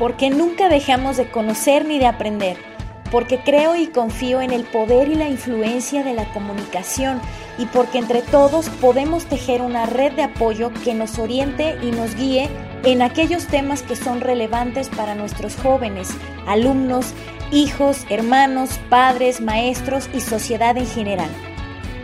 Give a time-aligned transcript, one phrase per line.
[0.00, 2.56] porque nunca dejamos de conocer ni de aprender,
[3.10, 7.20] porque creo y confío en el poder y la influencia de la comunicación
[7.58, 12.14] y porque entre todos podemos tejer una red de apoyo que nos oriente y nos
[12.14, 12.48] guíe
[12.82, 16.08] en aquellos temas que son relevantes para nuestros jóvenes,
[16.46, 17.12] alumnos,
[17.52, 21.28] hijos, hermanos, padres, maestros y sociedad en general.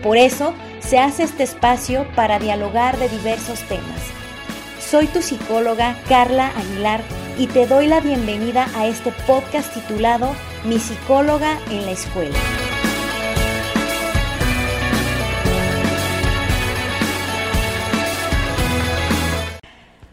[0.03, 4.03] Por eso se hace este espacio para dialogar de diversos temas.
[4.79, 7.01] Soy tu psicóloga Carla Aguilar
[7.39, 12.37] y te doy la bienvenida a este podcast titulado Mi psicóloga en la escuela.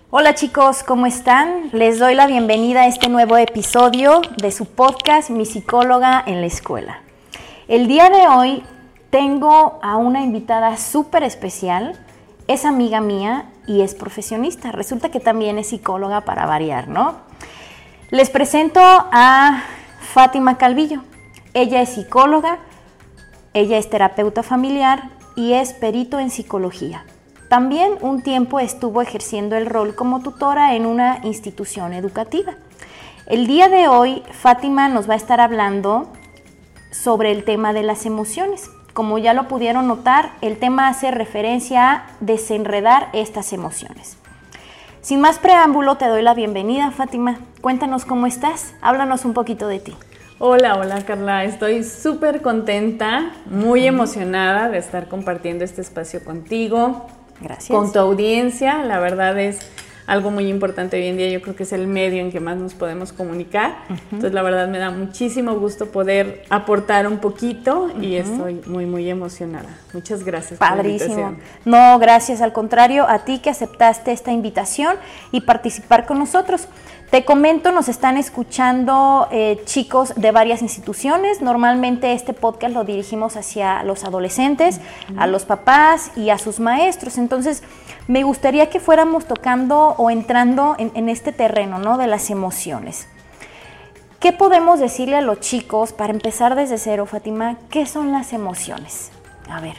[0.10, 1.70] Hola chicos, ¿cómo están?
[1.72, 6.48] Les doy la bienvenida a este nuevo episodio de su podcast Mi psicóloga en la
[6.48, 7.02] escuela.
[7.70, 8.64] El día de hoy
[9.10, 11.98] tengo a una invitada súper especial,
[12.48, 14.72] es amiga mía y es profesionista.
[14.72, 17.16] Resulta que también es psicóloga para variar, ¿no?
[18.10, 19.64] Les presento a
[20.14, 21.02] Fátima Calvillo.
[21.54, 22.60] Ella es psicóloga,
[23.54, 27.06] ella es terapeuta familiar y es perito en psicología.
[27.50, 32.54] También un tiempo estuvo ejerciendo el rol como tutora en una institución educativa.
[33.28, 36.12] El día de hoy Fátima nos va a estar hablando
[36.92, 38.70] sobre el tema de las emociones.
[38.94, 44.18] Como ya lo pudieron notar, el tema hace referencia a desenredar estas emociones.
[45.02, 47.40] Sin más preámbulo, te doy la bienvenida, Fátima.
[47.62, 49.96] Cuéntanos cómo estás, háblanos un poquito de ti.
[50.38, 57.08] Hola, hola Carla, estoy súper contenta, muy emocionada de estar compartiendo este espacio contigo.
[57.42, 57.76] Gracias.
[57.76, 59.72] Con tu audiencia, la verdad es
[60.08, 62.58] algo muy importante hoy en día, yo creo que es el medio en que más
[62.58, 63.76] nos podemos comunicar.
[63.90, 69.10] Entonces, la verdad me da muchísimo gusto poder aportar un poquito y estoy muy, muy
[69.10, 69.70] emocionada.
[69.94, 70.60] Muchas gracias.
[70.60, 71.38] Padrísimo.
[71.66, 74.96] no, gracias, al contrario, a ti que aceptaste esta invitación
[75.32, 76.68] y participar con nosotros.
[77.14, 81.44] Te comento, nos están escuchando eh, chicos de varias instituciones.
[81.44, 84.82] Normalmente este podcast lo dirigimos hacia los adolescentes,
[85.16, 87.20] a los papás y a sus maestros.
[87.20, 87.62] Entonces,
[88.08, 92.00] me gustaría que fuéramos tocando o entrando en, en este terreno ¿no?
[92.00, 93.08] de las emociones.
[94.20, 97.58] ¿Qué podemos decirle a los chicos para empezar desde cero, Fátima?
[97.70, 99.12] ¿Qué son las emociones?
[99.48, 99.76] A ver,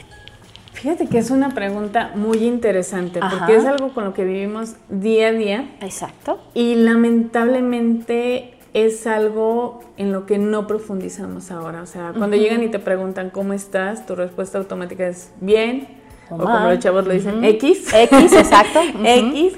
[0.85, 5.29] Fíjate que es una pregunta muy interesante porque es algo con lo que vivimos día
[5.29, 5.75] a día.
[5.81, 6.39] Exacto.
[6.53, 11.81] Y lamentablemente es algo en lo que no profundizamos ahora.
[11.81, 15.87] O sea, cuando llegan y te preguntan cómo estás, tu respuesta automática es bien.
[16.29, 17.91] O, como los chavos lo dicen, X.
[17.91, 18.81] X, exacto.
[19.03, 19.53] X.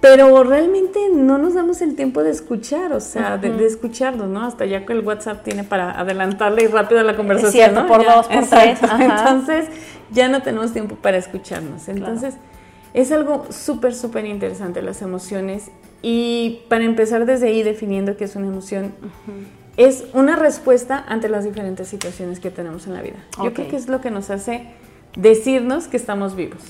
[0.00, 4.44] Pero realmente no nos damos el tiempo de escuchar, o sea, de, escucharnos, ¿no?
[4.44, 7.64] Hasta ya que el WhatsApp tiene para adelantarle y rápido la conversación.
[7.64, 8.78] Es cierto, por dos, por tres.
[9.00, 9.66] Entonces,
[10.12, 11.88] ya no tenemos tiempo para escucharnos.
[11.88, 12.34] Entonces,
[12.94, 15.72] es algo súper, súper interesante las emociones.
[16.00, 18.92] Y para empezar desde ahí definiendo qué es una emoción,
[19.76, 23.16] es una respuesta ante las diferentes situaciones que tenemos en la vida.
[23.42, 24.68] Yo creo que es lo que nos hace
[25.16, 26.60] decirnos que estamos vivos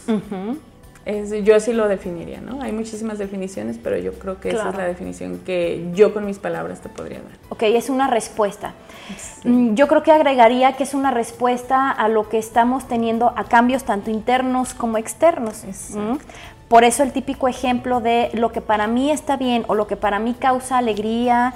[1.42, 2.60] yo así lo definiría, ¿no?
[2.60, 6.38] Hay muchísimas definiciones, pero yo creo que esa es la definición que yo con mis
[6.38, 7.32] palabras te podría dar.
[7.48, 8.74] Ok, es una respuesta.
[9.44, 13.44] Mm, yo creo que agregaría que es una respuesta a lo que estamos teniendo a
[13.44, 15.64] cambios tanto internos como externos.
[16.69, 19.96] Por eso el típico ejemplo de lo que para mí está bien o lo que
[19.96, 21.54] para mí causa alegría,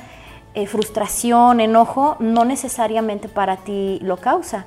[0.54, 4.64] eh, frustración, enojo, no necesariamente para ti lo causa.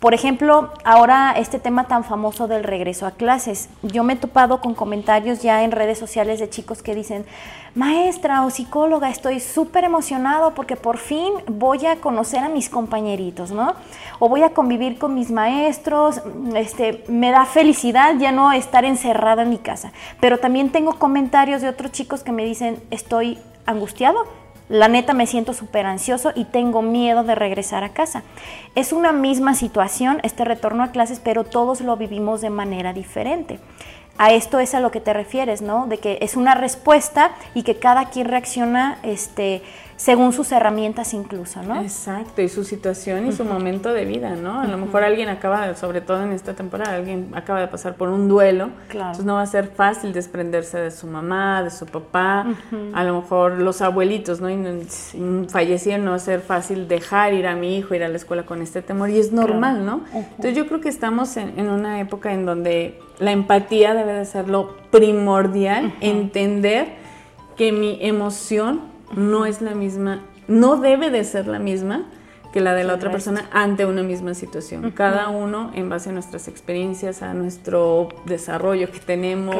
[0.00, 3.68] Por ejemplo, ahora este tema tan famoso del regreso a clases.
[3.82, 7.26] Yo me he topado con comentarios ya en redes sociales de chicos que dicen,
[7.74, 13.50] maestra o psicóloga, estoy súper emocionado porque por fin voy a conocer a mis compañeritos,
[13.50, 13.74] ¿no?
[14.20, 16.22] O voy a convivir con mis maestros,
[16.56, 19.92] este, me da felicidad ya no estar encerrada en mi casa.
[20.18, 24.24] Pero también tengo comentarios de otros chicos que me dicen, estoy angustiado
[24.70, 28.22] la neta me siento súper ansioso y tengo miedo de regresar a casa.
[28.76, 33.58] Es una misma situación este retorno a clases, pero todos lo vivimos de manera diferente.
[34.16, 35.86] A esto es a lo que te refieres, ¿no?
[35.88, 39.62] De que es una respuesta y que cada quien reacciona este,
[40.00, 41.78] según sus herramientas incluso, ¿no?
[41.82, 44.58] Exacto, y su situación y su momento de vida, ¿no?
[44.58, 48.08] A lo mejor alguien acaba, sobre todo en esta temporada, alguien acaba de pasar por
[48.08, 49.08] un duelo, claro.
[49.08, 52.46] entonces no va a ser fácil desprenderse de su mamá, de su papá,
[52.94, 54.48] a lo mejor los abuelitos, ¿no?
[54.48, 54.88] Y,
[55.50, 58.46] fallecieron, no va a ser fácil dejar ir a mi hijo, ir a la escuela
[58.46, 60.00] con este temor, y es normal, ¿no?
[60.14, 64.48] Entonces yo creo que estamos en, una época en donde la empatía debe de ser
[64.48, 66.88] lo primordial, entender
[67.58, 72.06] que mi emoción no es la misma, no debe de ser la misma
[72.52, 74.90] que la de la otra persona ante una misma situación.
[74.90, 79.56] Cada uno en base a nuestras experiencias, a nuestro desarrollo que tenemos,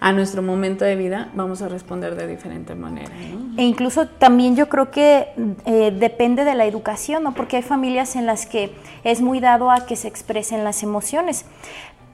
[0.00, 3.10] a nuestro momento de vida, vamos a responder de diferente manera.
[3.56, 5.28] E incluso también yo creo que
[5.64, 7.34] eh, depende de la educación, ¿no?
[7.34, 8.72] Porque hay familias en las que
[9.04, 11.44] es muy dado a que se expresen las emociones.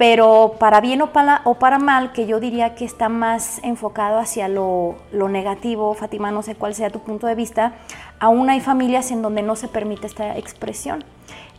[0.03, 4.19] Pero para bien o para, o para mal, que yo diría que está más enfocado
[4.19, 7.75] hacia lo, lo negativo, Fátima, no sé cuál sea tu punto de vista,
[8.19, 11.05] aún hay familias en donde no se permite esta expresión,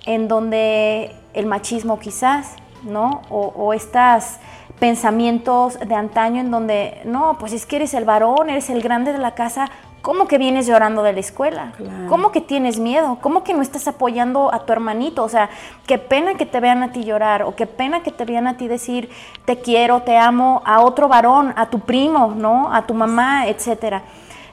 [0.05, 3.21] en donde el machismo quizás, ¿no?
[3.29, 4.39] O, estos
[4.77, 9.13] pensamientos de antaño en donde, no, pues es que eres el varón, eres el grande
[9.13, 9.69] de la casa,
[10.03, 11.71] ¿cómo que vienes llorando de la escuela?
[12.09, 13.19] ¿Cómo que tienes miedo?
[13.21, 15.23] ¿Cómo que no estás apoyando a tu hermanito?
[15.23, 15.49] O sea,
[15.87, 18.57] qué pena que te vean a ti llorar o qué pena que te vean a
[18.57, 19.09] ti decir
[19.45, 22.71] te quiero, te amo a otro varón, a tu primo, ¿no?
[22.73, 24.03] A tu mamá, etcétera.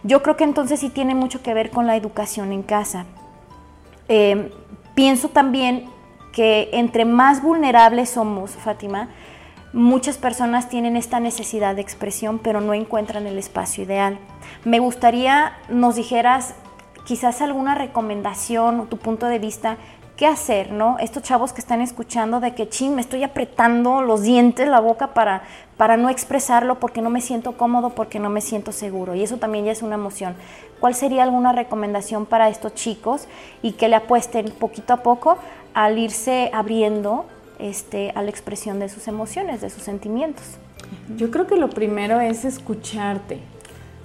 [0.05, 3.07] Yo creo que entonces sí tiene mucho que ver con la educación en casa.
[4.09, 4.53] Eh,
[4.95, 5.91] pienso también
[6.33, 9.09] que entre más vulnerables somos, Fátima,
[9.73, 14.21] muchas personas tienen esta necesidad de expresión, pero no encuentran el espacio ideal.
[14.65, 16.55] Me gustaría nos dijeras
[17.07, 19.79] quizás alguna recomendación o tu punto de vista
[20.21, 20.99] qué hacer, ¿no?
[20.99, 25.15] Estos chavos que están escuchando de que, ching, me estoy apretando los dientes, la boca
[25.15, 25.45] para,
[25.79, 29.15] para no expresarlo porque no me siento cómodo, porque no me siento seguro.
[29.15, 30.35] Y eso también ya es una emoción.
[30.79, 33.29] ¿Cuál sería alguna recomendación para estos chicos
[33.63, 35.39] y que le apuesten poquito a poco
[35.73, 37.25] al irse abriendo
[37.59, 40.45] este, a la expresión de sus emociones, de sus sentimientos?
[41.17, 43.41] Yo creo que lo primero es escucharte.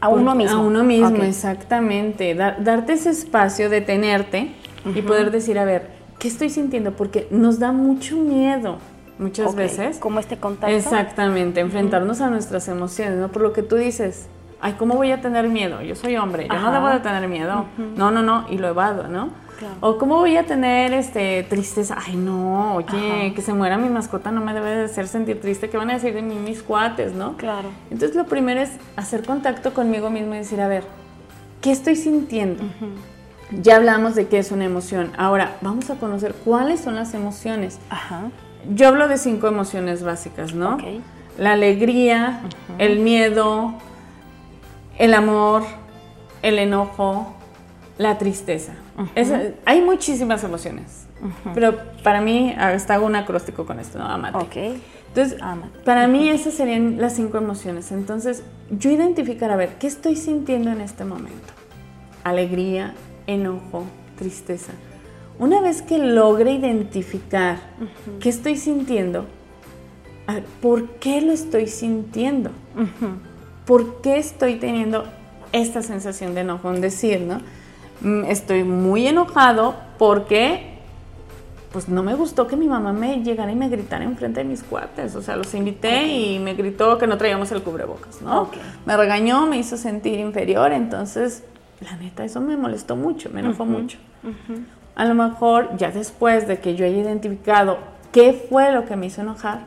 [0.01, 0.57] A uno mismo.
[0.57, 2.36] A uno mismo, exactamente.
[2.36, 4.51] darte ese espacio, detenerte
[4.94, 5.89] y poder decir, a ver,
[6.19, 6.92] ¿qué estoy sintiendo?
[6.92, 8.77] Porque nos da mucho miedo
[9.18, 9.97] muchas veces.
[9.97, 10.75] Como este contacto.
[10.75, 13.30] Exactamente, enfrentarnos a nuestras emociones, ¿no?
[13.30, 14.27] Por lo que tú dices,
[14.62, 15.81] ay, ¿cómo voy a tener miedo?
[15.81, 17.65] Yo soy hombre, yo no debo de tener miedo.
[17.95, 19.30] No, no, no, y lo evado, ¿no?
[19.81, 24.31] O cómo voy a tener este tristeza, ay no, oye, que se muera mi mascota
[24.31, 27.13] no me debe de hacer sentir triste, ¿qué van a decir de mí mis cuates,
[27.13, 27.38] no?
[27.38, 27.69] Claro.
[27.90, 30.84] Entonces lo primero es hacer contacto conmigo mismo y decir, a ver,
[31.62, 32.63] ¿qué estoy sintiendo?
[33.52, 35.12] Ya hablamos de qué es una emoción.
[35.18, 37.80] Ahora, vamos a conocer cuáles son las emociones.
[37.90, 38.31] Ajá.
[38.74, 40.78] Yo hablo de cinco emociones básicas, ¿no?
[41.38, 42.42] La alegría,
[42.80, 43.75] el miedo,
[44.98, 45.63] el amor,
[46.42, 47.36] el enojo,
[47.98, 48.74] la tristeza.
[49.65, 51.07] Hay muchísimas emociones,
[51.53, 54.06] pero para mí, hasta hago un acróstico con esto, ¿no?
[54.06, 54.38] Amate.
[55.07, 55.39] Entonces,
[55.86, 57.92] para mí esas serían las cinco emociones.
[57.92, 61.53] Entonces, yo identificar, a ver, ¿qué estoy sintiendo en este momento?
[62.24, 62.94] Alegría,
[63.27, 63.86] enojo,
[64.18, 64.74] tristeza.
[65.38, 67.59] Una vez que logre identificar
[68.19, 69.25] qué estoy sintiendo,
[70.62, 72.51] ¿por qué lo estoy sintiendo?
[73.65, 75.06] ¿Por qué estoy teniendo
[75.51, 76.74] esta sensación de enojo?
[76.74, 77.39] En decir, ¿no?
[78.01, 80.74] Mm, estoy muy enojado porque
[81.71, 84.63] pues no me gustó que mi mamá me llegara y me gritara enfrente de mis
[84.63, 85.13] cuates.
[85.15, 88.50] O sea, los invité y me gritó que no traíamos el cubrebocas, ¿no?
[88.86, 91.44] Me regañó, me hizo sentir inferior, entonces
[91.81, 93.98] la neta, eso me molestó mucho, me enojó mucho.
[94.95, 97.77] A lo mejor ya después de que yo haya identificado
[98.13, 99.65] qué fue lo que me hizo enojar,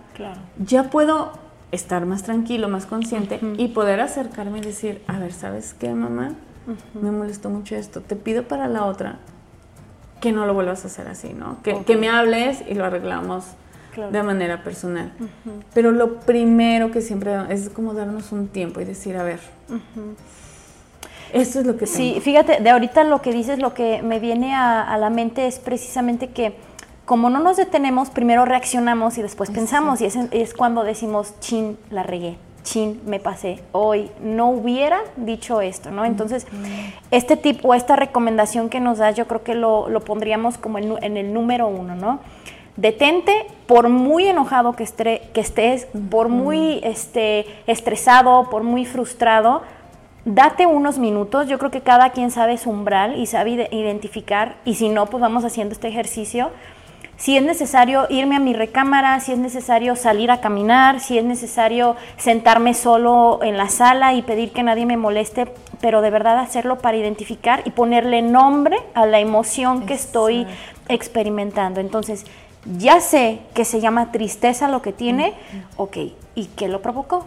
[0.65, 1.33] ya puedo
[1.73, 6.33] estar más tranquilo, más consciente y poder acercarme y decir, a ver, ¿sabes qué, mamá?
[6.95, 8.01] Me molestó mucho esto.
[8.01, 9.19] Te pido para la otra
[10.21, 11.59] que no lo vuelvas a hacer así, ¿no?
[11.63, 13.45] Que, me hables y lo arreglamos
[13.97, 15.13] de manera personal.
[15.75, 19.41] Pero lo primero que siempre es como darnos un tiempo y decir, a ver,
[21.33, 24.55] eso es lo que Sí, fíjate, de ahorita lo que dices, lo que me viene
[24.55, 26.57] a, la mente es precisamente que
[27.05, 31.79] como no nos detenemos, primero reaccionamos y después pensamos y es, es cuando decimos, chin,
[31.91, 32.37] la regué
[32.69, 36.05] chin, me pasé, hoy no hubiera dicho esto, ¿no?
[36.05, 36.47] Entonces,
[37.11, 40.95] este tipo, esta recomendación que nos das, yo creo que lo, lo pondríamos como en,
[41.03, 42.21] en, el número uno, ¿no?
[42.77, 44.85] Detente, por muy enojado que,
[45.33, 49.63] que estés, por muy este, estresado, por muy frustrado,
[50.27, 54.75] date unos minutos, yo creo que cada quien sabe su umbral y sabe identificar, y
[54.75, 56.51] si no, pues vamos haciendo este ejercicio.
[57.19, 61.25] Si es necesario irme a mi recámara, si es necesario salir a caminar, si es
[61.25, 66.39] necesario sentarme solo en la sala y pedir que nadie me moleste, pero de verdad
[66.39, 70.47] hacerlo para identificar y ponerle nombre a la emoción que estoy
[70.89, 71.81] experimentando.
[71.81, 72.25] Entonces,
[72.79, 75.35] ya sé que se llama tristeza lo que tiene,
[75.77, 75.97] ok,
[76.37, 77.27] ¿y qué lo provocó?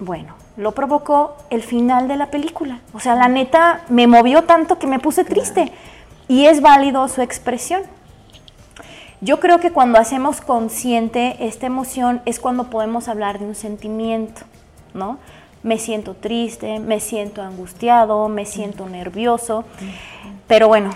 [0.00, 2.80] Bueno, lo provocó el final de la película.
[2.92, 5.70] O sea, la neta me movió tanto que me puse triste.
[6.26, 7.82] Y es válido su expresión.
[9.20, 14.42] Yo creo que cuando hacemos consciente esta emoción es cuando podemos hablar de un sentimiento,
[14.94, 15.18] ¿no?
[15.64, 19.64] Me siento triste, me siento angustiado, me siento nervioso.
[20.46, 20.90] Pero bueno,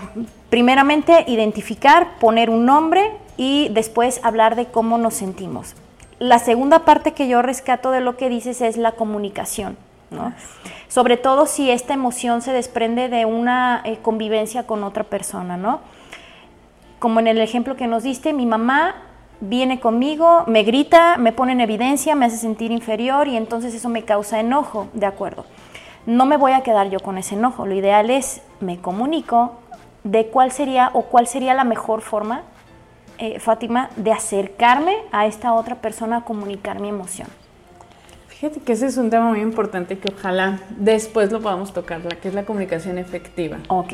[0.49, 5.75] primeramente identificar, poner un nombre y después hablar de cómo nos sentimos.
[6.19, 9.75] La segunda parte que yo rescato de lo que dices es la comunicación.
[10.11, 10.33] ¿no?
[10.87, 15.81] Sobre todo si esta emoción se desprende de una eh, convivencia con otra persona, ¿no?
[17.03, 18.95] Como en el ejemplo que nos diste, mi mamá
[19.41, 23.89] viene conmigo, me grita, me pone en evidencia, me hace sentir inferior y entonces eso
[23.89, 25.45] me causa enojo, de acuerdo.
[26.05, 29.59] No me voy a quedar yo con ese enojo, lo ideal es me comunico
[30.05, 32.43] de cuál sería o cuál sería la mejor forma,
[33.17, 37.27] eh, Fátima, de acercarme a esta otra persona a comunicar mi emoción.
[38.29, 42.11] Fíjate que ese es un tema muy importante que ojalá después lo podamos tocar, la
[42.11, 43.57] que es la comunicación efectiva.
[43.67, 43.91] Ok.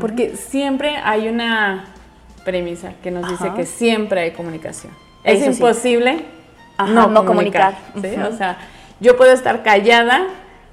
[0.00, 1.94] Porque siempre hay una
[2.48, 4.90] premisa que nos dice que siempre hay comunicación.
[5.22, 6.24] Es imposible
[6.78, 7.76] no, comunicar.
[7.94, 8.56] O sea,
[9.00, 10.28] yo puedo estar callada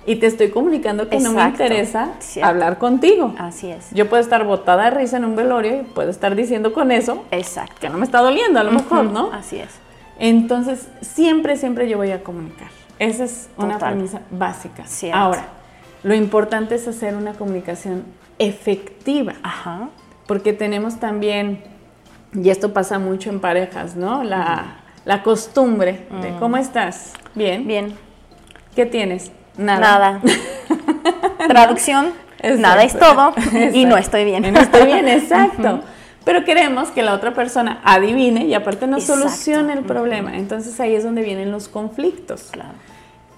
[0.06, 3.36] y te estoy comunicando que no me interesa hablar contigo.
[3.38, 3.90] Así es.
[3.92, 7.26] Yo puedo estar botada de risa en un velorio y puedo estar diciendo con eso
[7.32, 7.76] Exacto.
[7.82, 9.32] que no me está doliendo a lo mejor, ¿no?
[9.34, 9.72] Así es.
[10.18, 12.70] Entonces, siempre, siempre yo voy a comunicar.
[13.00, 14.86] Esa es una premisa básica.
[15.12, 15.44] Ahora,
[16.04, 18.06] lo importante es hacer una comunicación
[18.40, 19.34] efectiva.
[19.44, 19.90] Ajá.
[20.28, 21.64] Porque tenemos también,
[22.34, 24.24] y esto pasa mucho en parejas, ¿no?
[24.24, 26.40] La, la costumbre de, mm.
[26.40, 27.14] ¿cómo estás?
[27.36, 27.68] Bien.
[27.68, 27.96] Bien.
[28.76, 29.32] ¿Qué tienes?
[29.58, 29.80] Nada.
[29.80, 30.22] Nada.
[31.48, 32.14] Traducción,
[32.58, 33.34] nada es todo
[33.74, 34.52] y no estoy bien.
[34.52, 35.82] no estoy bien, exacto.
[36.26, 40.36] Pero queremos que la otra persona adivine y aparte nos solucione el problema.
[40.36, 42.50] Entonces ahí es donde vienen los conflictos.
[42.52, 42.74] Claro.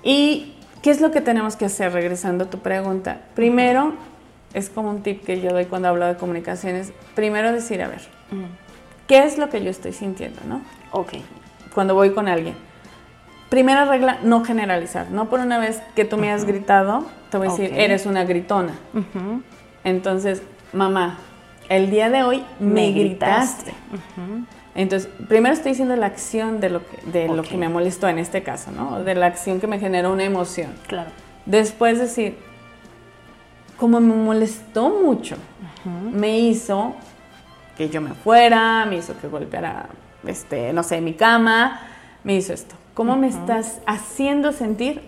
[0.03, 1.91] ¿Y qué es lo que tenemos que hacer?
[1.91, 3.19] Regresando a tu pregunta.
[3.35, 3.93] Primero,
[4.57, 6.91] es como un tip que yo doy cuando hablo de comunicaciones.
[7.15, 8.01] Primero decir, a ver,
[9.07, 10.41] ¿qué es lo que yo estoy sintiendo?
[10.47, 10.61] ¿no?
[10.91, 11.13] Ok.
[11.73, 12.55] Cuando voy con alguien.
[13.49, 15.11] Primera regla, no generalizar.
[15.11, 18.25] No por una vez que tú me has gritado, te voy a decir, eres una
[18.25, 18.73] gritona.
[19.83, 20.41] Entonces,
[20.73, 21.19] mamá,
[21.69, 23.73] el día de hoy me, gritaste.
[24.73, 28.19] Entonces, primero estoy diciendo la acción de lo que, de lo que me molestó en
[28.19, 29.03] este caso, ¿no?
[29.03, 30.71] De la acción que me generó una emoción.
[30.87, 31.11] Claro.
[31.45, 32.37] Después decir,
[33.77, 35.37] como me molestó mucho,
[36.11, 36.95] me hizo
[37.77, 39.87] que yo me fuera, me hizo que golpeara,
[40.25, 41.79] este, no sé, mi cama,
[42.23, 42.75] me hizo esto.
[42.93, 45.01] ¿Cómo me estás haciendo sentir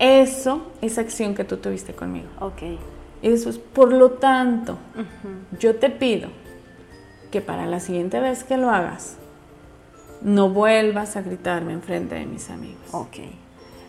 [0.00, 2.26] eso, esa acción que tú tuviste conmigo?
[2.40, 2.62] Ok.
[3.22, 4.76] Eso es, por lo tanto,
[5.58, 6.28] yo te pido
[7.30, 9.16] que para la siguiente vez que lo hagas,
[10.22, 12.92] no vuelvas a gritarme enfrente de mis amigos.
[12.92, 13.18] Ok.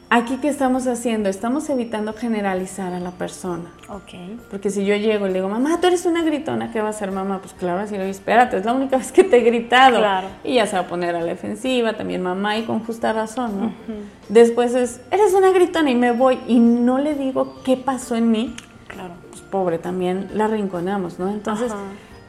[0.09, 1.27] Aquí, ¿qué estamos haciendo?
[1.27, 3.73] Estamos evitando generalizar a la persona.
[3.89, 4.39] Ok.
[4.49, 6.89] Porque si yo llego y le digo, mamá, tú eres una gritona, ¿qué va a
[6.91, 7.39] hacer mamá?
[7.41, 9.97] Pues claro, así, espérate, es la única vez que te he gritado.
[9.97, 10.29] Claro.
[10.45, 13.59] Y ya se va a poner a la defensiva, también mamá, y con justa razón,
[13.59, 13.71] ¿no?
[14.29, 18.31] Después es, eres una gritona y me voy y no le digo qué pasó en
[18.31, 18.55] mí.
[18.87, 19.13] Claro.
[19.29, 21.29] Pues pobre, también la rinconamos, ¿no?
[21.29, 21.73] Entonces,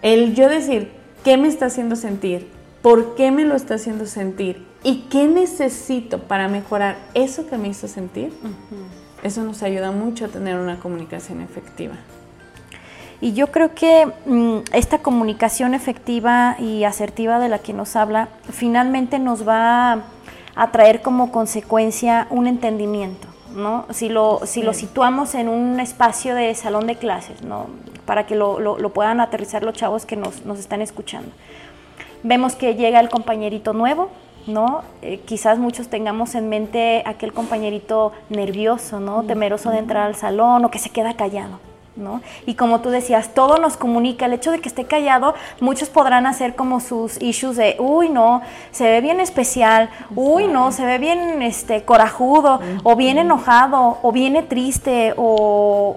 [0.03, 0.91] el yo decir,
[1.23, 2.49] ¿qué me está haciendo sentir?
[2.83, 4.68] ¿Por qué me lo está haciendo sentir?
[4.85, 8.33] ¿Y qué necesito para mejorar eso que me hizo sentir?
[9.23, 11.95] Eso nos ayuda mucho a tener una comunicación efectiva.
[13.21, 18.29] Y yo creo que mm, esta comunicación efectiva y asertiva de la que nos habla,
[18.53, 20.05] finalmente nos va
[20.55, 23.87] a traer como consecuencia un entendimiento, ¿no?
[23.91, 27.67] Si lo, si lo situamos en un espacio de salón de clases, ¿no?
[28.07, 31.31] Para que lo, lo, puedan aterrizar los chavos que nos, nos están escuchando.
[32.23, 34.11] Vemos que llega el compañerito nuevo,
[34.49, 34.83] ¿no?
[35.03, 39.23] Eh, quizás muchos tengamos en mente aquel compañerito nervioso, ¿no?
[39.23, 41.68] Temeroso de entrar al salón o que se queda callado.
[42.47, 44.27] Y como tú decías, todo nos comunica.
[44.27, 48.43] El hecho de que esté callado, muchos podrán hacer como sus issues de, uy, no,
[48.71, 54.13] se ve bien especial, uy, no, se ve bien este, corajudo, o bien enojado, o
[54.13, 55.97] viene triste, o,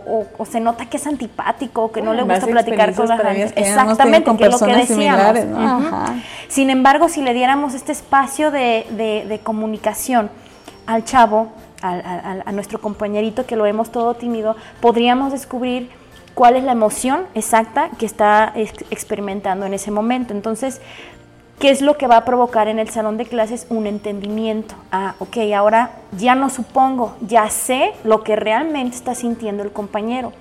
[0.49, 3.53] se nota que es antipático, que no le gusta platicar con la gente.
[3.55, 5.39] Exactamente, que es lo que decíamos.
[6.47, 10.29] Sin embargo, si le diéramos este espacio de, comunicación
[10.85, 11.47] al chavo,
[11.81, 15.89] a, nuestro compañerito que lo vemos todo tímido, podríamos descubrir
[16.33, 20.33] cuál es la emoción exacta que está experimentando en ese momento.
[20.33, 20.81] Entonces,
[21.59, 23.67] ¿qué es lo que va a provocar en el salón de clases?
[23.69, 24.75] Un entendimiento.
[24.91, 30.33] Ah, ok, ahora ya no supongo, ya sé lo que realmente está sintiendo el compañero.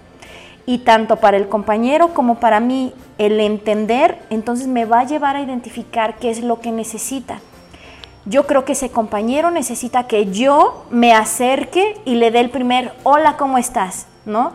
[0.66, 5.36] Y tanto para el compañero como para mí, el entender, entonces me va a llevar
[5.36, 7.40] a identificar qué es lo que necesita
[8.24, 12.94] yo creo que ese compañero necesita que yo me acerque y le dé el primer
[13.02, 14.06] hola, ¿cómo estás?
[14.24, 14.52] ¿No?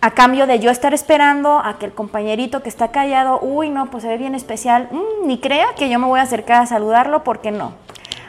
[0.00, 3.90] A cambio de yo estar esperando a que el compañerito que está callado, uy, no,
[3.90, 6.66] pues se ve bien especial, mm, ni crea que yo me voy a acercar a
[6.66, 7.72] saludarlo porque no.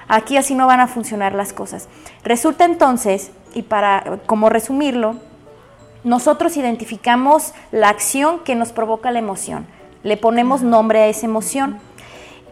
[0.08, 1.88] Aquí así no van a funcionar las cosas.
[2.24, 4.04] Resulta entonces, y para
[4.50, 5.15] resumirlo,
[6.04, 9.65] nosotros identificamos la acción que nos provoca la emoción,
[10.04, 11.80] le ponemos nombre a esa emoción.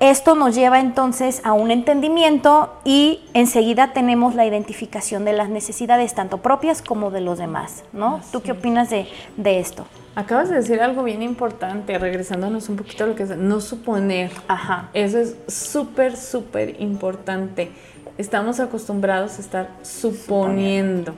[0.03, 6.13] Esto nos lleva entonces a un entendimiento y enseguida tenemos la identificación de las necesidades
[6.13, 8.19] tanto propias como de los demás, ¿no?
[8.33, 9.07] ¿Tú qué opinas de,
[9.37, 9.85] esto?
[10.15, 14.29] Acabas de decir algo bien importante, regresándonos un poquito a lo que es no suponer.
[14.49, 14.89] Ajá.
[14.93, 17.71] Eso es súper, súper importante.
[18.17, 21.13] Estamos acostumbrados a estar suponiendo.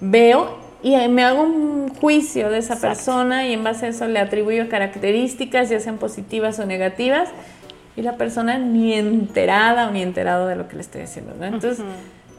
[0.00, 4.20] Veo y me hago un juicio de esa persona y en base a eso le
[4.20, 7.30] atribuyo características, ya sean positivas o negativas,
[7.98, 11.34] y la persona ni enterada o ni enterado de lo que le estoy diciendo.
[11.40, 11.84] Entonces,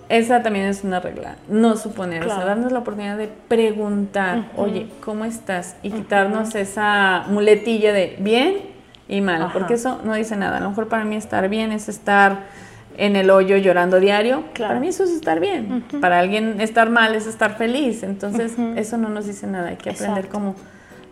[0.07, 4.87] esa también es una regla, no suponer, o sea, darnos la oportunidad de preguntar, oye,
[5.03, 5.75] ¿cómo estás?
[5.83, 8.55] Y quitarnos esa muletilla de bien
[9.09, 10.57] y mal, porque eso no dice nada.
[10.57, 12.43] A lo mejor para mí estar bien es estar
[12.97, 14.45] en el hoyo llorando diario.
[14.57, 15.83] Para mí eso es estar bien.
[15.99, 18.03] Para alguien estar mal es estar feliz.
[18.03, 19.69] Entonces, eso no nos dice nada.
[19.69, 20.55] Hay que aprender como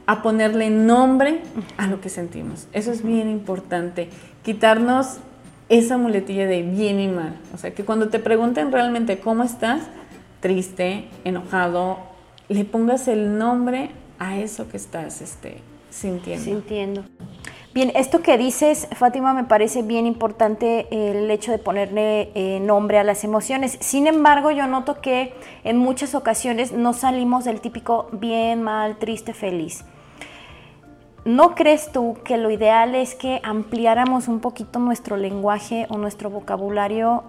[0.07, 1.41] a ponerle nombre
[1.77, 2.67] a lo que sentimos.
[2.73, 4.09] Eso es bien importante.
[4.43, 5.17] Quitarnos
[5.69, 7.35] esa muletilla de bien y mal.
[7.53, 9.81] O sea, que cuando te pregunten realmente cómo estás,
[10.39, 11.99] triste, enojado,
[12.47, 15.57] le pongas el nombre a eso que estás este,
[15.89, 16.43] sintiendo.
[16.43, 17.03] Sintiendo.
[17.73, 22.97] Bien, esto que dices, Fátima, me parece bien importante el hecho de ponerle eh, nombre
[22.97, 23.77] a las emociones.
[23.81, 25.33] Sin embargo, yo noto que
[25.65, 29.83] en muchas ocasiones no salimos del típico bien, mal, triste, feliz.
[31.27, 36.29] ¿No crees tú que lo ideal es que ampliáramos un poquito nuestro lenguaje o nuestro
[36.29, 37.25] vocabulario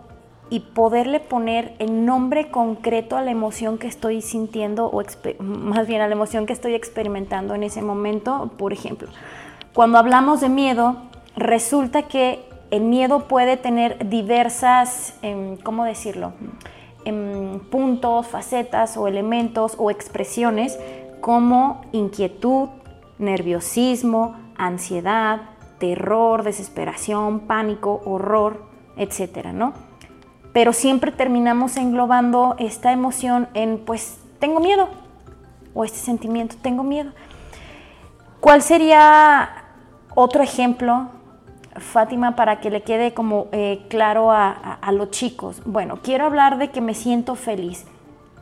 [0.51, 5.03] y poderle poner el nombre concreto a la emoción que estoy sintiendo o
[5.41, 8.53] más bien a la emoción que estoy experimentando en ese momento?
[8.57, 9.09] Por ejemplo,
[9.75, 10.99] cuando hablamos de miedo,
[11.35, 12.39] resulta que
[12.71, 16.35] el miedo puede tener diversas, em, ¿cómo decirlo?
[17.05, 20.79] Em, puntos, facetas o elementos o expresiones
[21.21, 22.69] como inquietud,
[23.19, 25.41] nerviosismo, ansiedad,
[25.79, 28.65] terror, desesperación, pánico, horror,
[28.97, 29.73] etcétera, ¿no?
[30.53, 34.89] Pero siempre terminamos englobando esta emoción en, pues, tengo miedo,
[35.75, 37.13] o este sentimiento, tengo miedo.
[38.41, 39.65] ¿Cuál sería
[40.15, 41.11] otro ejemplo,
[41.77, 45.63] Fátima, para que le quede como eh, claro a, los chicos.
[45.65, 47.85] Bueno, quiero hablar de que me siento feliz.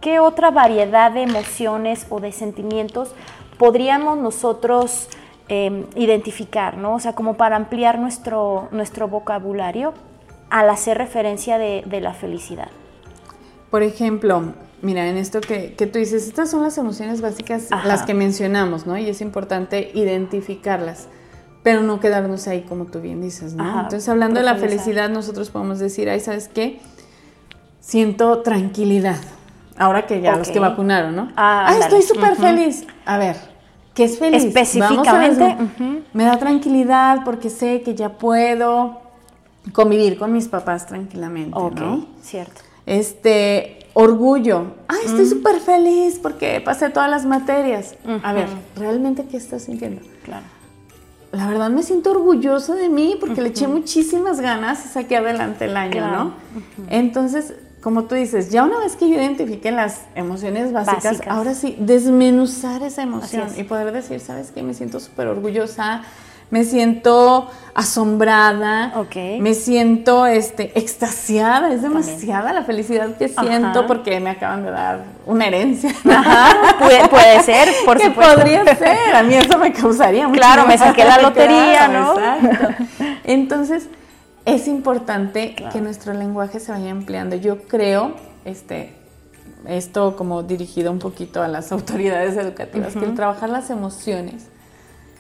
[0.01, 3.15] ¿Qué otra variedad de emociones o de sentimientos
[3.59, 5.09] podríamos nosotros
[5.49, 6.95] em, identificar, ¿no?
[6.95, 9.95] O sea, como para ampliar nuestro, nuestro vocabulario
[10.51, 12.69] al hacer referencia de, la felicidad.
[13.71, 18.15] Por ejemplo, mira, en esto que, tú dices, estas son las emociones básicas, las que
[18.15, 18.97] mencionamos, ¿no?
[18.97, 21.09] Y es importante identificarlas
[21.67, 23.65] pero no quedarnos ahí como tú bien dices, ¿no?
[23.81, 26.79] Entonces, hablando de la felicidad, nosotros podemos decir, ay, ¿sabes qué?
[27.81, 29.19] Siento tranquilidad.
[29.79, 31.33] Ahora que ya los que vacunaron, ¿no?
[31.37, 32.87] Ah, estoy súper feliz.
[33.05, 33.37] A ver,
[33.95, 34.45] ¿qué es feliz?
[34.45, 35.57] Específicamente.
[36.13, 39.01] Me da tranquilidad porque sé que ya puedo
[39.73, 42.07] convivir con mis papás tranquilamente, ¿no?
[42.23, 42.63] cierto.
[42.87, 44.75] Este, orgullo.
[44.87, 47.97] Ay, estoy súper feliz porque pasé todas las materias.
[48.23, 50.03] A ver, ¿realmente qué estás sintiendo?
[50.25, 50.57] Claro
[51.37, 55.67] la verdad me siento orgulloso de mí porque le eché muchísimas ganas y saqué adelante
[55.67, 56.35] el año, ¿no?
[56.89, 57.55] Entonces,
[57.87, 62.83] como tú dices, ya una vez que yo identifique las emociones básicas, ahora sí, desmenuzar
[62.83, 64.65] esa emoción y poder decir, ¿sabes qué?
[64.65, 66.03] Me siento súper orgullosa
[66.49, 68.93] me siento asombrada,
[69.41, 75.05] me siento este, extasiada, es demasiada la felicidad que siento porque me acaban de dar
[75.27, 75.93] una herencia.
[76.09, 80.79] Ajá, puede, ser, por que podría ser, a mí eso me causaría mucho Claro, me
[80.79, 82.19] saqué la lotería, ¿no?
[82.19, 82.85] Exacto.
[83.25, 83.89] Entonces,
[84.47, 87.35] es importante que nuestro lenguaje se vaya ampliando.
[87.35, 88.95] Yo creo, este,
[89.67, 94.47] esto como dirigido un poquito a las autoridades educativas, que el trabajar las emociones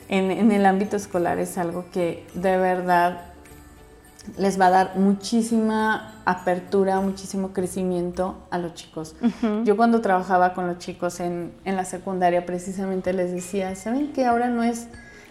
[0.08, 3.22] en, el ámbito escolar es algo que de verdad
[4.38, 9.16] les va a dar muchísima apertura, muchísimo crecimiento a los chicos.
[9.64, 14.48] Yo cuando trabajaba con los chicos en, la secundaria precisamente les decía, ¿saben que ahora
[14.48, 14.86] no es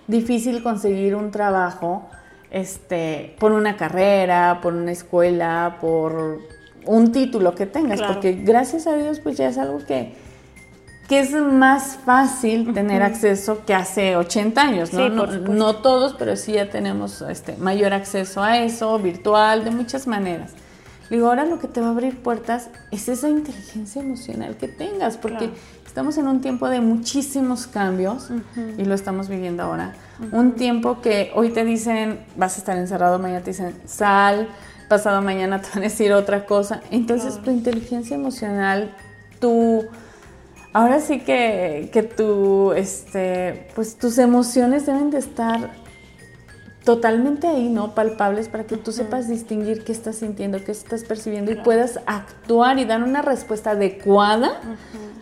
[0.07, 2.09] difícil conseguir un trabajo
[2.51, 6.39] este, por una carrera, por una escuela, por
[6.85, 8.01] un título que tengas?
[8.01, 10.13] Porque gracias a Dios pues ya es algo que
[11.07, 15.09] que es más fácil tener acceso que hace 80 años, ¿no?
[15.09, 20.53] no, todos, pero sí ya tenemos este, mayor acceso a eso, virtual, de muchas maneras.
[21.09, 25.17] Digo, ahora lo que te va a abrir puertas es esa inteligencia emocional que tengas,
[25.17, 25.51] porque
[25.95, 28.27] estamos en un tiempo de muchísimos cambios
[28.77, 29.93] y lo estamos viviendo ahora.
[30.33, 34.49] Un tiempo que hoy te dicen, vas a estar encerrado, mañana te dicen, sal,
[34.89, 36.81] pasado mañana te van a decir otra cosa.
[36.91, 38.93] Entonces tu inteligencia emocional,
[39.39, 39.85] tu
[40.73, 45.69] ahora sí que, que tu, este, pues tus emociones deben de estar
[46.85, 47.95] totalmente ahí, ¿no?
[47.95, 52.77] Palpables para que tú sepas distinguir qué estás sintiendo, qué estás percibiendo y puedas actuar
[52.77, 54.61] y dar una respuesta adecuada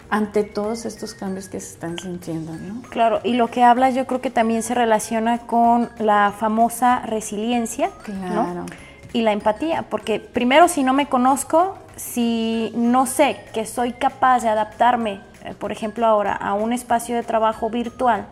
[0.09, 2.81] ante todos estos cambios que se están sintiendo, ¿no?
[2.89, 7.89] Claro, y lo que hablas yo creo que también se relaciona con la famosa resiliencia,
[8.07, 8.65] ¿no?
[9.13, 14.41] Y la empatía, porque primero si no me conozco, si no sé que soy capaz
[14.41, 18.27] de adaptarme, eh, por ejemplo ahora, a un espacio de trabajo virtual,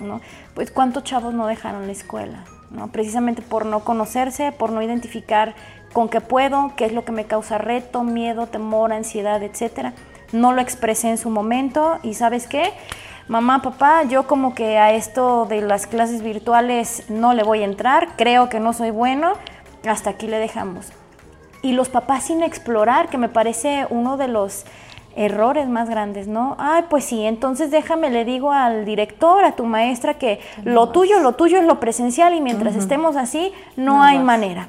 [0.00, 0.20] ¿no?
[0.54, 2.44] Pues cuántos chavos no dejaron la escuela,
[2.90, 5.54] precisamente por no conocerse, por no identificar
[5.92, 9.92] con qué puedo, qué es lo que me causa reto, miedo, temor, ansiedad, etcétera.
[10.32, 12.72] No lo expresé en su momento y sabes qué,
[13.28, 17.66] mamá, papá, yo como que a esto de las clases virtuales no le voy a
[17.66, 19.34] entrar, creo que no soy bueno,
[19.86, 20.92] hasta aquí le dejamos.
[21.60, 24.64] Y los papás sin explorar, que me parece uno de los
[25.16, 26.56] errores más grandes, ¿no?
[26.58, 31.20] Ay, pues sí, entonces déjame, le digo al director, a tu maestra, que lo tuyo,
[31.20, 34.68] lo tuyo es lo presencial y mientras estemos así, no, hay manera.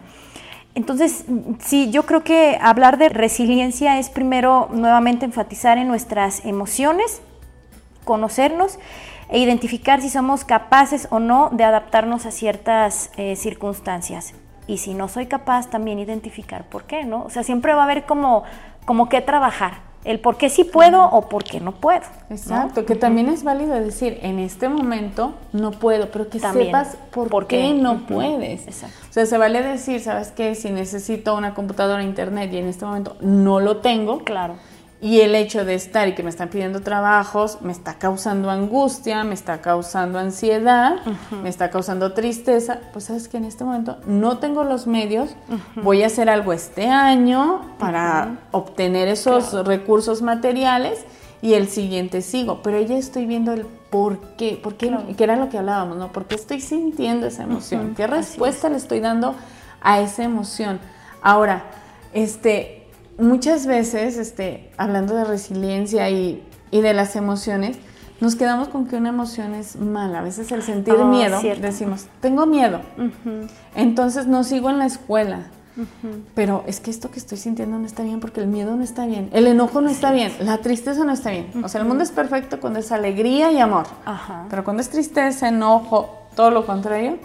[0.76, 1.26] Entonces,
[1.60, 7.22] sí, yo creo que hablar de resiliencia es primero nuevamente enfatizar en nuestras emociones,
[8.04, 8.80] conocernos
[9.30, 14.34] e identificar si somos capaces o no de adaptarnos a ciertas eh, circunstancias.
[14.66, 17.24] Y si no soy capaz, también identificar por qué, ¿no?
[17.24, 18.44] O sea, siempre va a haber como,
[18.86, 22.02] como que trabajar el por qué sí puedo o por qué no puedo.
[22.30, 27.48] Exacto, que también es válido decir, en este momento no puedo, pero que sepas por,
[27.48, 28.68] qué, no puedes.
[28.68, 28.96] Exacto.
[29.10, 30.56] O sea, se vale decir, ¿sabes qué?
[30.56, 34.20] Si necesito una computadora, internet y en este momento no lo tengo.
[34.20, 34.56] Claro
[35.04, 39.26] y el hecho de estar y que me están pidiendo trabajos me está causando angustia,
[39.26, 41.02] me está causando ansiedad,
[41.44, 45.36] me está causando tristeza, pues sabes que en este momento no tengo los medios,
[45.76, 51.04] voy a hacer algo este año para obtener esos recursos materiales
[51.42, 55.36] y el siguiente sigo, pero ya estoy viendo el por qué, por qué, que era
[55.36, 56.14] lo que hablábamos, ¿no?
[56.14, 57.94] ¿Por qué estoy sintiendo esa emoción?
[57.94, 59.36] ¿Qué respuesta le estoy dando
[59.82, 60.80] a esa emoción?
[61.22, 61.66] Ahora,
[62.14, 62.83] este,
[63.24, 67.78] muchas veces, este, hablando de resiliencia y, de las emociones,
[68.20, 70.20] nos quedamos con que una emoción es mala.
[70.20, 72.82] A veces el sentir oh, miedo, decimos, tengo miedo,
[73.76, 75.48] entonces no sigo en la escuela.
[76.36, 79.08] Pero es que esto que estoy sintiendo no está bien porque el miedo no está
[79.08, 81.48] bien, el enojo no está bien, la tristeza no está bien.
[81.64, 83.88] O sea, el mundo es perfecto cuando es alegría y amor.
[84.50, 87.18] Pero cuando es tristeza, enojo, todo lo contrario,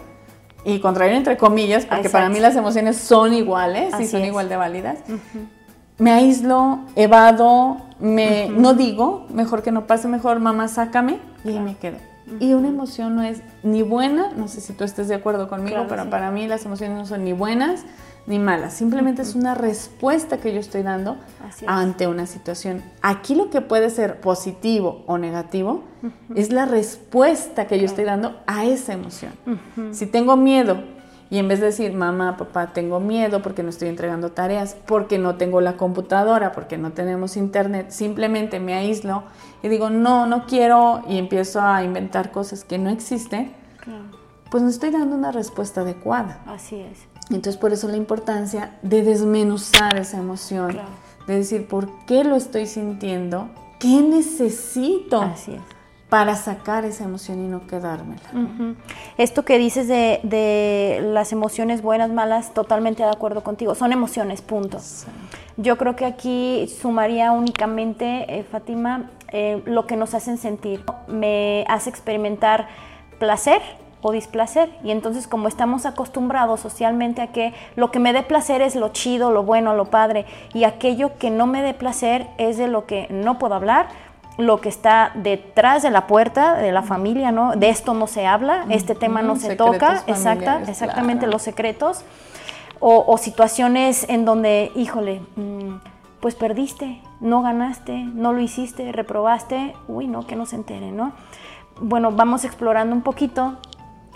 [0.65, 4.57] y contrario entre comillas, porque para mí las emociones son iguales y son igual de
[4.57, 4.97] válidas
[5.99, 11.59] me aíslo, evado, me, no digo, mejor que no pase, mejor mamá sácame y ahí
[11.59, 11.97] me quedo.
[12.39, 15.85] Y una emoción no es ni buena, no sé si tú estés de acuerdo conmigo,
[15.89, 17.83] pero para mí las emociones no son ni buenas
[18.27, 21.17] ni malas, simplemente es una respuesta que yo estoy dando
[21.65, 22.83] ante una situación.
[23.01, 25.83] Aquí lo que puede ser positivo o negativo
[26.35, 29.31] es la respuesta que yo estoy dando a esa emoción.
[29.91, 30.83] Si tengo miedo
[31.31, 35.19] y en vez de decir, mamá, papá, tengo miedo porque no estoy entregando tareas, porque
[35.19, 39.23] no tengo la computadora, porque no tenemos internet, simplemente me aíslo
[39.61, 43.53] y digo, no, no quiero y empiezo a inventar cosas que no existen,
[44.49, 46.41] pues no estoy dando una respuesta adecuada.
[46.47, 46.99] Así es.
[47.29, 50.79] Entonces por eso la importancia de desmenuzar esa emoción,
[51.27, 53.49] de decir, ¿por qué lo estoy sintiendo?
[53.79, 55.21] ¿Qué necesito?
[55.21, 55.78] Así es
[56.09, 58.75] para sacar esa emoción y no quedármela.
[59.17, 63.75] Esto que dices de, las emociones buenas, malas, totalmente de acuerdo contigo.
[63.75, 64.79] Son emociones, punto.
[65.57, 70.83] Yo creo que aquí sumaría únicamente, eh, Fátima, eh, lo que nos hacen sentir.
[71.07, 72.67] Me hace experimentar
[73.19, 73.61] placer
[74.01, 74.69] o displacer.
[74.83, 78.89] Y entonces como estamos acostumbrados socialmente a que lo que me dé placer es lo
[78.89, 82.85] chido, lo bueno, lo padre, y aquello que no me dé placer es de lo
[82.85, 84.08] que no puedo hablar
[84.39, 87.55] lo que está detrás de la puerta de la familia, ¿no?
[87.57, 92.03] De esto no se habla, este tema no se toca, exacta, exactamente los secretos,
[92.79, 95.79] o, situaciones en donde, híjole, mm,
[96.21, 101.11] pues perdiste, no ganaste, no lo hiciste, reprobaste, uy, no, que no se entere, ¿no?
[101.81, 103.57] Bueno, vamos explorando un poquito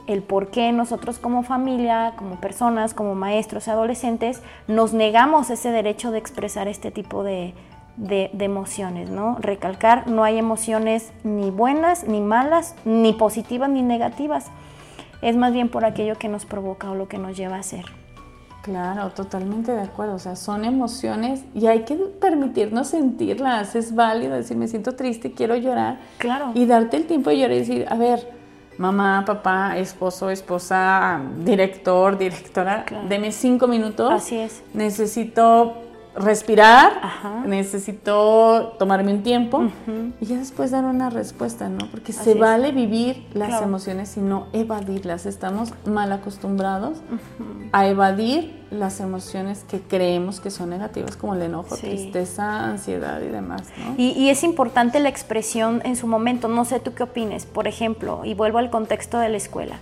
[0.07, 6.11] el por qué nosotros como familia, como personas, como maestros, adolescentes, nos negamos ese derecho
[6.11, 7.53] de expresar este tipo de,
[7.97, 9.37] de, emociones, ¿no?
[9.39, 14.47] Recalcar, no hay emociones ni buenas, ni malas, ni positivas, ni negativas.
[15.21, 17.85] Es más bien por aquello que nos provoca o lo que nos lleva a ser.
[18.61, 20.15] Claro, totalmente de acuerdo.
[20.15, 23.75] O sea, son emociones y hay que permitirnos sentirlas.
[23.75, 25.99] Es válido decir, me siento triste, quiero llorar.
[26.17, 26.51] Claro.
[26.53, 28.31] Y darte el tiempo de llorar y decir, a ver,
[28.77, 34.11] mamá, papá, esposo, esposa, director, directora, deme cinco minutos.
[34.11, 34.63] Así es.
[34.73, 35.73] Necesito
[36.15, 39.63] respirar, necesito tomarme un tiempo
[40.21, 41.89] y ya después dar una respuesta, ¿no?
[41.89, 45.25] Porque se vale vivir las emociones y no evadirlas.
[45.25, 46.99] Estamos mal acostumbrados
[47.71, 53.27] a evadir las emociones que creemos que son negativas, como el enojo, tristeza, ansiedad y
[53.27, 53.93] demás, ¿no?
[53.97, 56.47] Y, y es importante la expresión en su momento.
[56.47, 59.77] No sé tú qué opines, por ejemplo, y vuelvo al contexto de la escuela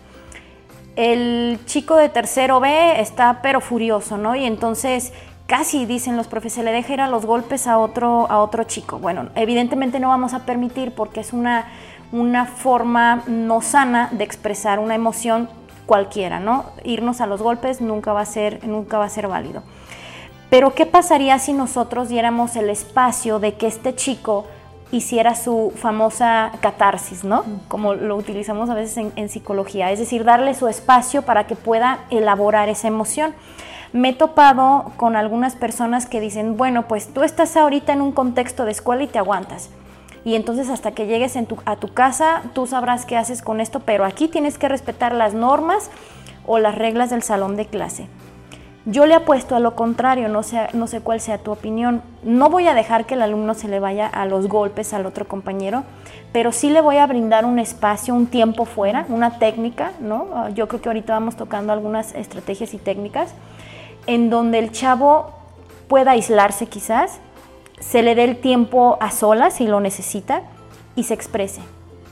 [0.96, 4.36] el chico de tercero B está pero furioso, ¿no?
[4.36, 5.14] Y entonces
[5.52, 8.64] casi dicen los profes, se le deja ir a los golpes a otro, a otro
[8.64, 9.00] chico.
[9.00, 11.66] Bueno, evidentemente no vamos a permitir porque es una,
[12.14, 15.50] una forma no sana de expresar una emoción
[15.86, 16.68] cualquiera, ¿no?
[16.86, 19.62] Irnos a los golpes nunca va a ser, nunca va a ser válido.
[20.50, 24.48] Pero ¿qué pasaría si nosotros diéramos el espacio de que este chico
[24.94, 27.44] hiciera su famosa catarsis, ¿no?
[27.68, 31.58] Como lo utilizamos a veces en, en psicología, es decir, darle su espacio para que
[31.58, 33.34] pueda elaborar esa emoción
[33.94, 38.12] me he topado con algunas personas que dicen, bueno, pues tú estás ahorita en un
[38.12, 39.70] contexto de escuela y te aguantas.
[40.24, 44.06] Y entonces hasta que llegues a tu casa, tú sabrás qué haces con esto, pero
[44.06, 45.90] aquí tienes que respetar las normas
[46.46, 48.08] o las reglas del salón de clase.
[48.86, 52.02] Yo le apuesto a lo contrario, no sé, no sé cuál sea tu opinión.
[52.24, 55.28] No voy a dejar que el alumno se le vaya a los golpes al otro
[55.28, 55.84] compañero,
[56.32, 60.50] pero sí le voy a brindar un espacio, un tiempo fuera, una técnica, ¿no?
[60.50, 63.36] Yo creo que ahorita vamos tocando algunas estrategias y técnicas
[64.08, 65.32] en donde el chavo
[65.88, 67.20] pueda aislarse quizás,
[67.80, 70.44] se le dé el tiempo a solas si lo necesita
[70.96, 71.62] y se exprese.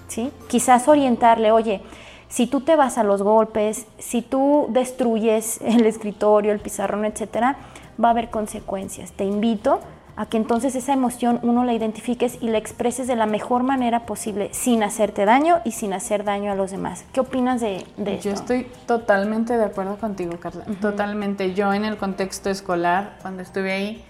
[0.07, 0.31] ¿sí?
[0.47, 1.81] Quizás orientarle, oye,
[2.27, 7.57] si tú te vas a los golpes, si tú destruyes el escritorio, el pizarrón, etcétera,
[8.03, 9.11] va a haber consecuencias.
[9.11, 9.79] Te invito
[10.19, 14.05] a que entonces esa emoción uno la identifiques y la expreses de la mejor manera
[14.05, 17.05] posible, sin hacerte daño y sin hacer daño a los demás.
[17.13, 18.19] ¿Qué opinas de, esto?
[18.19, 20.65] Yo estoy totalmente de acuerdo contigo, Carla.
[20.81, 21.53] Totalmente.
[21.53, 24.03] Yo en el contexto escolar, cuando estuve ahí,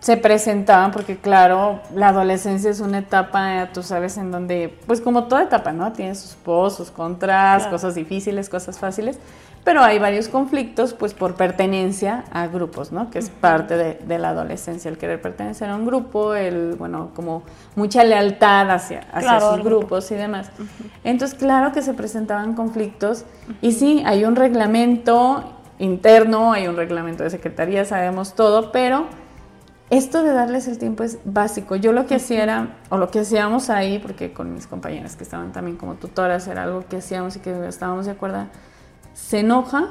[0.00, 5.24] se presentaban, porque claro, la adolescencia es una etapa, tú sabes, en donde, pues como
[5.24, 5.92] toda etapa, ¿no?
[5.92, 9.18] Tiene sus pros, sus contras, cosas difíciles, cosas fáciles
[9.66, 13.10] pero hay varios conflictos pues por pertenencia a grupos, ¿no?
[13.10, 17.42] Que es parte de, la adolescencia, el querer pertenecer a un grupo, el, bueno, como
[17.74, 20.52] mucha lealtad hacia, hacia sus grupos y demás.
[21.02, 23.24] Entonces, claro que se presentaban conflictos
[23.60, 25.42] y sí, hay un reglamento
[25.80, 29.06] interno, hay un reglamento de secretaría, sabemos todo, pero
[29.90, 31.74] esto de darles el tiempo es básico.
[31.74, 35.24] Yo lo que hacía era, o lo que hacíamos ahí, porque con mis compañeras que
[35.24, 38.46] estaban también como tutoras, era algo que hacíamos y que estábamos de acuerdo,
[39.16, 39.88] se enoja,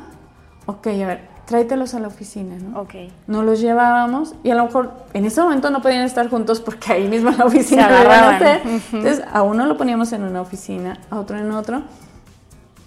[0.67, 2.79] ok, a ver, tráetelos a la oficina, ¿no?
[2.79, 2.93] Ok.
[3.27, 6.93] Nos los llevábamos y a lo mejor en ese momento no podían estar juntos porque
[6.93, 10.99] ahí mismo en la oficina se a Entonces a uno lo poníamos en una oficina,
[11.09, 11.81] a otro en otro,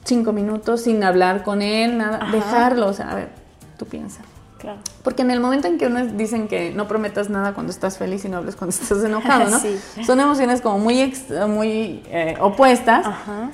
[0.04, 3.30] cinco minutos sin hablar con él, nada, dejarlo, o sea, a ver,
[3.76, 4.24] tú piensas.
[4.58, 4.78] Claro.
[5.02, 8.24] Porque en el momento en que uno dicen que no prometas nada cuando estás feliz
[8.24, 9.60] y no hables cuando estás enojado, ¿no?
[10.06, 11.12] Son emociones como muy,
[11.48, 13.50] muy eh, opuestas, Ajá.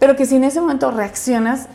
[0.00, 1.68] pero que si en ese momento reaccionas,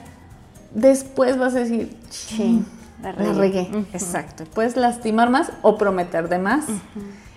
[0.73, 2.63] después vas a decir, sí,
[3.01, 3.69] la regué.
[3.93, 4.43] Exacto.
[4.53, 6.65] Puedes lastimar más o prometer de más.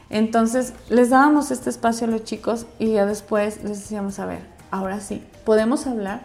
[0.08, 4.40] Entonces, les dábamos este espacio a los chicos y ya después les decíamos, a ver,
[4.70, 6.20] ahora sí, podemos hablar.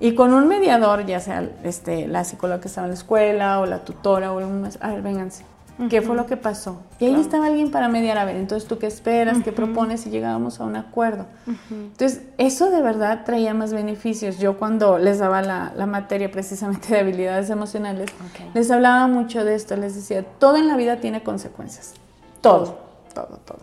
[0.00, 3.66] Y con un mediador, ya sea este, la psicóloga que estaba en la escuela o
[3.66, 5.44] la tutora o un a ver, vénganse
[5.88, 6.82] ¿Qué fue lo que pasó?
[6.98, 10.10] Y ahí estaba alguien para mediar, a ver, entonces tú qué esperas, qué propones y
[10.10, 11.26] llegábamos a un acuerdo.
[11.70, 14.38] Entonces, eso de verdad traía más beneficios.
[14.38, 18.10] Yo cuando les daba la, la materia precisamente de habilidades emocionales,
[18.54, 21.94] les hablaba mucho de esto, les decía, todo en la vida tiene consecuencias.
[22.40, 22.80] Todo,
[23.14, 23.60] todo, todo.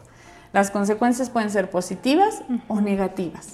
[0.54, 3.50] Las consecuencias pueden ser positivas o negativas.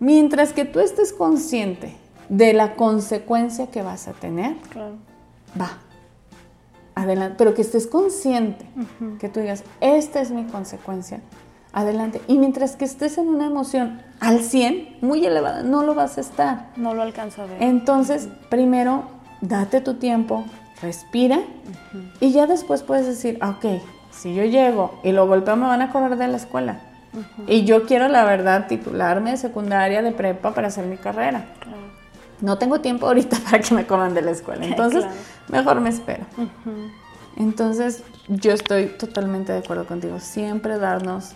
[0.00, 1.96] Mientras que tú estés consciente
[2.28, 4.56] de la consecuencia que vas a tener,
[5.58, 5.78] va
[6.94, 8.66] adelante, pero que estés consciente,
[9.18, 11.20] que tú digas, esta es mi consecuencia,
[11.72, 12.20] adelante.
[12.28, 16.20] Y mientras que estés en una emoción al 100, muy elevada, no lo vas a
[16.20, 16.68] estar.
[16.76, 17.62] No lo alcanzo a ver.
[17.62, 19.04] Entonces, primero,
[19.40, 20.44] date tu tiempo,
[20.82, 21.40] respira
[22.20, 25.90] y ya después puedes decir, ok, si yo llego y lo golpeo me van a
[25.90, 26.80] correr de la escuela.
[27.48, 31.46] Y yo quiero, la verdad, titularme de secundaria, de prepa para hacer mi carrera.
[32.40, 34.64] No tengo tiempo ahorita para que me corran de la escuela.
[34.66, 35.04] Entonces,
[35.48, 36.24] mejor me espero.
[37.36, 40.20] Entonces, yo estoy totalmente de acuerdo contigo.
[40.20, 41.32] Siempre darnos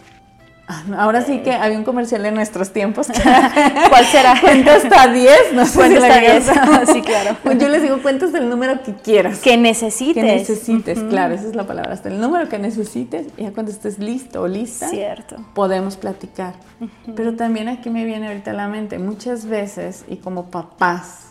[0.96, 3.08] ahora sí que había un comercial en nuestros tiempos.
[3.88, 4.34] ¿Cuál será?
[4.40, 5.52] Cuenta hasta 10.
[5.54, 6.88] No sé cuenta hasta 10.
[6.92, 7.36] sí, claro.
[7.42, 9.40] Pues yo les digo, cuentas el número que quieras.
[9.40, 10.14] Que necesites.
[10.14, 11.92] Que necesites, claro, esa es la palabra.
[11.92, 15.36] Hasta el número que necesites y ya cuando estés listo o lista, Cierto.
[15.54, 16.54] podemos platicar.
[17.14, 21.28] Pero también aquí me viene ahorita a la mente, muchas veces, y como papás,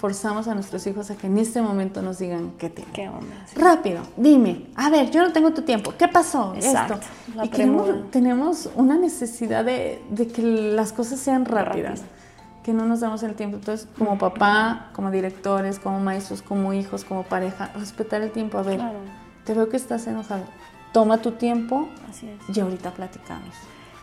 [0.00, 2.92] forzamos a nuestros hijos a que en este momento nos digan qué tienen.
[2.92, 3.34] ¿Qué onda?
[3.56, 6.54] Rápido, dime, a ver, yo no tengo tu tiempo, ¿qué pasó?
[6.54, 7.06] Exacto, Esto.
[7.34, 12.16] la Y queremos- tenemos una necesidad de, de que las cosas sean rápidas, Rápido.
[12.62, 13.56] que no nos damos el tiempo.
[13.56, 18.58] Entonces, como papá, como directores, como maestros, como hijos, como pareja, respetar el tiempo.
[18.58, 18.98] A ver, Claro.
[19.44, 20.44] te veo que estás enojado.
[20.92, 22.56] Toma tu tiempo Así es.
[22.56, 23.54] y ahorita platicamos.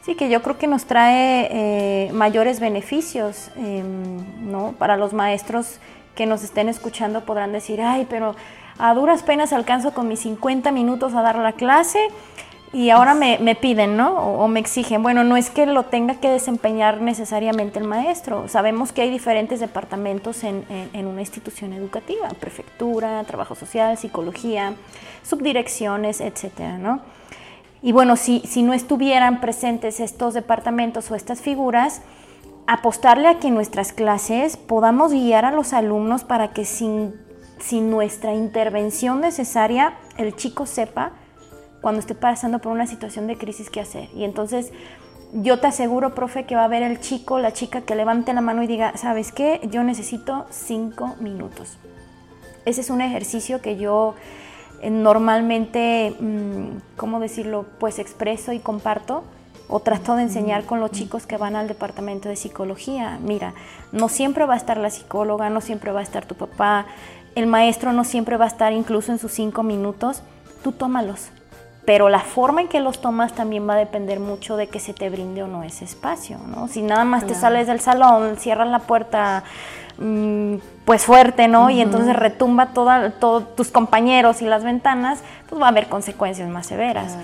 [0.06, 3.84] Sí, que yo creo que nos trae eh, mayores beneficios, eh,
[4.42, 4.74] ¿no?
[4.78, 5.80] Para los maestros
[6.14, 8.36] que nos estén escuchando podrán decir, ay, pero
[8.78, 12.00] a duras penas alcanzo con mis 50 minutos a dar la clase
[12.72, 14.12] y ahora me, me piden, ¿no?
[14.14, 15.02] O, o me exigen.
[15.02, 18.48] Bueno, no es que lo tenga que desempeñar necesariamente el maestro.
[18.48, 24.74] Sabemos que hay diferentes departamentos en, en- en una institución educativa, prefectura, trabajo social, psicología,
[25.24, 27.00] subdirecciones, etcétera, ¿no?
[27.82, 32.02] Y bueno, si, si no estuvieran presentes estos departamentos o estas figuras,
[32.68, 37.14] apostarle a que en nuestras clases podamos guiar a los alumnos para que sin,
[37.60, 41.12] sin nuestra intervención necesaria el chico sepa
[41.82, 44.10] cuando esté pasando por una situación de crisis qué hacer.
[44.16, 44.72] Y entonces
[45.34, 48.42] yo te aseguro, profe, que va a haber el chico, la chica que levante la
[48.42, 49.62] mano y diga, ¿sabes qué?
[49.70, 51.78] Yo necesito cinco minutos.
[52.66, 54.16] Ese es un ejercicio que yo
[54.90, 57.66] normalmente, mm, ¿cómo decirlo?
[57.80, 59.24] Pues expreso y comparto
[59.68, 63.20] o trato de enseñar con los chicos que van al departamento de psicología.
[63.22, 63.54] Mira,
[63.92, 66.86] no siempre va a estar la psicóloga, no siempre va a estar tu papá,
[67.36, 70.22] el maestro no siempre va a estar incluso en sus cinco minutos,
[70.64, 71.30] tú tómalos.
[71.86, 74.94] Pero la forma en que los tomas también va a depender mucho de que se
[74.94, 76.68] te brinde o no ese espacio, ¿no?
[76.68, 79.44] Si nada más te sales del salón, cierras la puerta,
[80.00, 81.70] mm, pues fuerte, ¿no?
[81.72, 85.20] Y entonces retumba todos tus compañeros y las ventanas,
[85.50, 87.18] pues va a haber consecuencias más severas.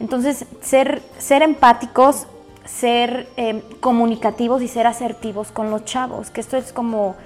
[0.00, 2.26] Entonces, ser, ser empáticos,
[2.64, 7.16] ser eh, comunicativos y ser asertivos con los chavos, que esto es como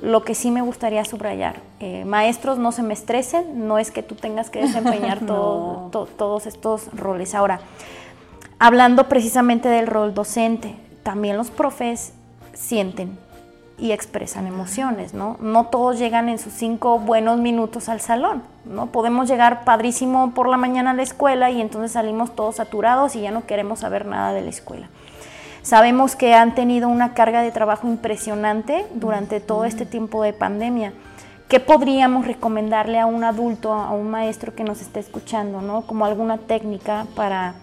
[0.00, 1.56] lo que sí me gustaría subrayar.
[1.80, 6.06] Eh, maestros, no se me estresen, no es que tú tengas que desempeñar todo- to-
[6.06, 7.34] todos estos roles.
[7.36, 7.60] Ahora,
[8.58, 10.74] hablando precisamente del rol docente,
[11.04, 12.12] también los profes
[12.54, 13.18] sienten
[13.78, 15.36] y expresan emociones, ¿no?
[15.40, 18.86] No todos llegan en sus cinco buenos minutos al salón, ¿no?
[18.86, 23.20] Podemos llegar padrísimo por la mañana a la escuela y entonces salimos todos saturados y
[23.20, 24.88] ya no queremos saber nada de la escuela.
[25.62, 30.92] Sabemos que han tenido una carga de trabajo impresionante durante todo este tiempo de pandemia.
[31.48, 35.82] ¿Qué podríamos recomendarle a un adulto, a un maestro que nos esté escuchando, ¿no?
[35.82, 37.54] Como alguna técnica para,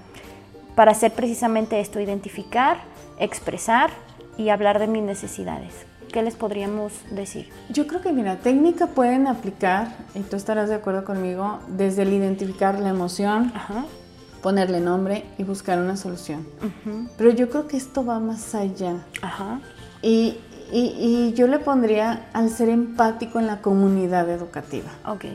[0.75, 2.77] para hacer precisamente esto, identificar,
[3.19, 3.89] expresar
[4.37, 5.85] y hablar de mis necesidades.
[6.11, 7.49] ¿Qué les podríamos decir?
[7.69, 12.13] Yo creo que, mira, técnica pueden aplicar, y tú estarás de acuerdo conmigo, desde el
[12.13, 13.85] identificar la emoción, Ajá.
[14.41, 16.45] ponerle nombre y buscar una solución.
[17.17, 18.97] Pero yo creo que esto va más allá.
[19.21, 19.59] Ajá.
[20.01, 20.37] Y,
[20.71, 24.89] y- y yo le pondría al ser empático en la comunidad educativa.
[25.07, 25.25] Ok.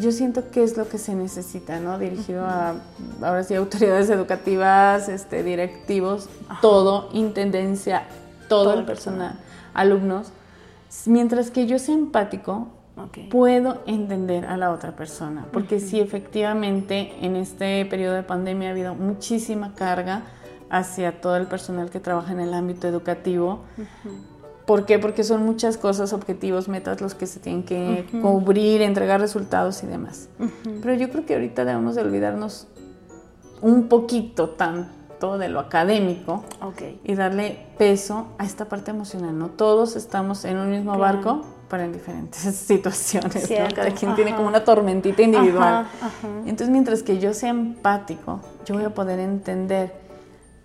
[0.00, 1.98] Yo siento que es lo que se necesita, ¿no?
[1.98, 2.74] Dirigido a,
[3.22, 6.28] ahora sí, autoridades educativas, este, directivos,
[6.60, 8.02] todo, intendencia,
[8.50, 9.38] todo, Todo el el personal,
[9.74, 10.32] alumnos.
[11.06, 12.68] Mientras que yo sea empático,
[13.30, 18.72] puedo entender a la otra persona, porque sí, efectivamente, en este periodo de pandemia ha
[18.72, 20.22] habido muchísima carga
[20.70, 23.60] hacia todo el personal que trabaja en el ámbito educativo.
[24.66, 24.98] ¿Por qué?
[24.98, 29.86] Porque son muchas cosas, objetivos, metas los que se tienen que cubrir, entregar resultados y
[29.86, 30.28] demás.
[30.82, 32.66] Pero yo creo que ahorita debemos de olvidarnos
[33.62, 34.50] un poquito
[35.18, 36.82] tanto de lo académico Ok.
[37.04, 39.48] y darle peso a esta parte emocional, ¿no?
[39.48, 41.00] Todos estamos en un mismo Claro.
[41.16, 43.74] barco, pero en diferentes situaciones, ¿no?
[43.74, 44.36] Cada quien tiene ajá.
[44.36, 45.74] como una tormentita individual.
[45.74, 46.28] Ajá, ajá.
[46.46, 49.92] Entonces, mientras que yo sea empático, yo voy a poder entender,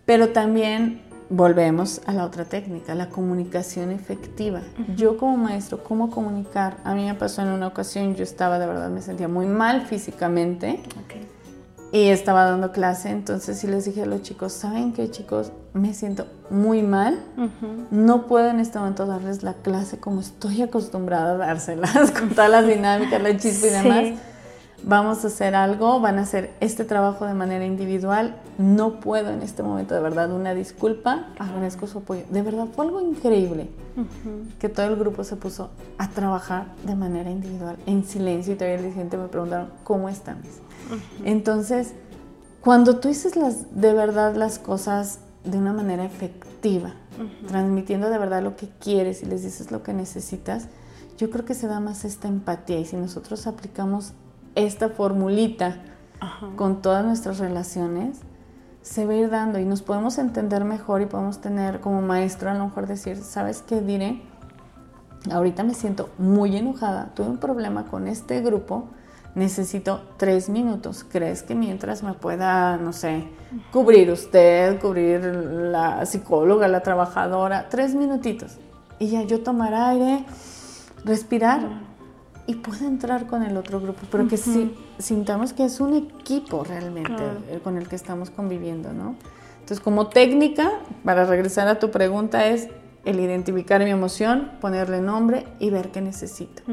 [0.06, 4.62] pero también volvemos a la otra técnica, la comunicación efectiva.
[4.96, 6.78] Yo como maestro, ¿cómo comunicar?
[6.84, 9.82] A mí me pasó en una ocasión, yo estaba de verdad, me sentía muy mal
[9.88, 11.16] físicamente Ok.
[11.94, 15.52] Y estaba dando clase, entonces sí les dije a los chicos, ¿saben qué chicos?
[15.74, 17.20] Me siento muy mal,
[17.92, 22.50] no puedo en este momento darles la clase como estoy acostumbrada a dárselas, con todas
[22.50, 23.76] las dinámicas, la chispa y Sí.
[23.76, 24.20] demás.
[24.86, 28.36] Vamos a hacer algo, van a hacer este trabajo de manera individual.
[28.58, 31.28] No puedo en este momento, de verdad, una disculpa.
[31.40, 32.24] Agradezco su apoyo.
[32.30, 33.70] De verdad, fue algo increíble
[34.60, 38.80] que todo el grupo se puso a trabajar de manera individual, en silencio, y todavía
[38.80, 40.38] el siguiente me preguntaron, ¿cómo están?
[41.24, 41.94] Entonces,
[42.62, 46.94] cuando tú dices las, de verdad las cosas de una manera efectiva,
[47.48, 50.68] transmitiendo de verdad lo que quieres y les dices lo que necesitas,
[51.18, 52.80] yo creo que se da más esta empatía.
[52.80, 54.14] Y si nosotros aplicamos
[54.56, 55.82] esta formulita
[56.56, 58.20] con todas nuestras relaciones,
[58.84, 62.52] se va a ir dando y nos podemos entender mejor y podemos tener como maestro
[62.52, 64.22] a lo mejor decir, ¿sabes qué diré?
[65.32, 68.90] ahorita me siento muy enojada, tuve un problema con este grupo,
[69.36, 71.06] necesito tres minutos.
[71.10, 73.24] ¿Crees que mientras me pueda, no sé,
[73.72, 77.70] cubrir usted, cubrir la psicóloga, la trabajadora?
[77.70, 78.58] Tres minutitos.
[79.00, 80.26] Y ya yo tomar aire,
[81.06, 81.62] respirar
[82.46, 86.64] y puedo entrar con el otro grupo, pero que sí, sintamos que es un equipo
[86.64, 87.24] realmente
[87.64, 89.16] con el que estamos conviviendo, ¿no?
[89.56, 90.72] Entonces, como técnica,
[91.06, 92.68] para regresar a tu pregunta, es
[93.06, 96.64] el identificar mi emoción, ponerle nombre y ver qué necesito.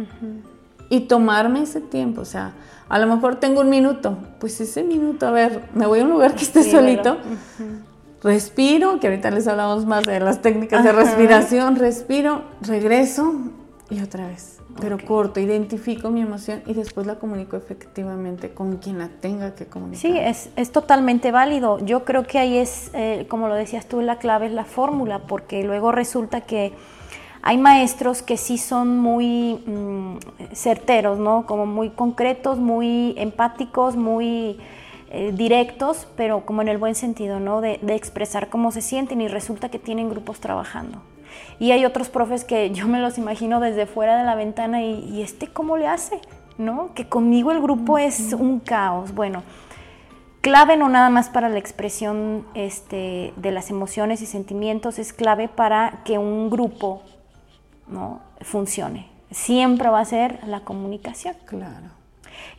[0.89, 2.55] Y tomarme ese tiempo, o sea,
[2.89, 6.11] a lo mejor tengo un minuto, pues ese minuto, a ver, me voy a un
[6.11, 7.19] lugar que esté solito,
[8.25, 13.35] respiro, que ahorita les hablamos más de las técnicas de respiración, respiro, regreso
[13.89, 18.99] y otra vez pero corto, identifico mi emoción y después la comunico efectivamente con quien
[18.99, 20.01] la tenga que comunicar.
[20.01, 21.79] Sí, es, es totalmente válido.
[21.79, 25.21] Yo creo que ahí es, eh, como lo decías tú, la clave es la fórmula,
[25.21, 26.73] porque luego resulta que
[27.43, 30.19] hay maestros que sí son muy mm,
[30.53, 31.47] certeros, ¿no?
[31.47, 34.59] Como muy concretos, muy empáticos, muy
[35.11, 37.61] eh, directos, pero como en el buen sentido, ¿no?
[37.61, 41.01] De, de expresar cómo se sienten y resulta que tienen grupos trabajando.
[41.61, 45.23] Y hay otros profes que yo me los imagino desde fuera de la ventana y,
[45.23, 46.19] este cómo le hace,
[46.57, 46.95] ¿no?
[46.95, 49.15] Que conmigo el grupo es un caos.
[49.15, 49.43] Bueno,
[50.41, 55.49] clave no nada más para la expresión este, de las emociones y sentimientos, es clave
[55.49, 57.03] para que un grupo
[57.87, 58.21] ¿no?
[58.41, 59.07] funcione.
[59.31, 61.37] Siempre va a ser la comunicación.
[61.45, 62.00] Claro.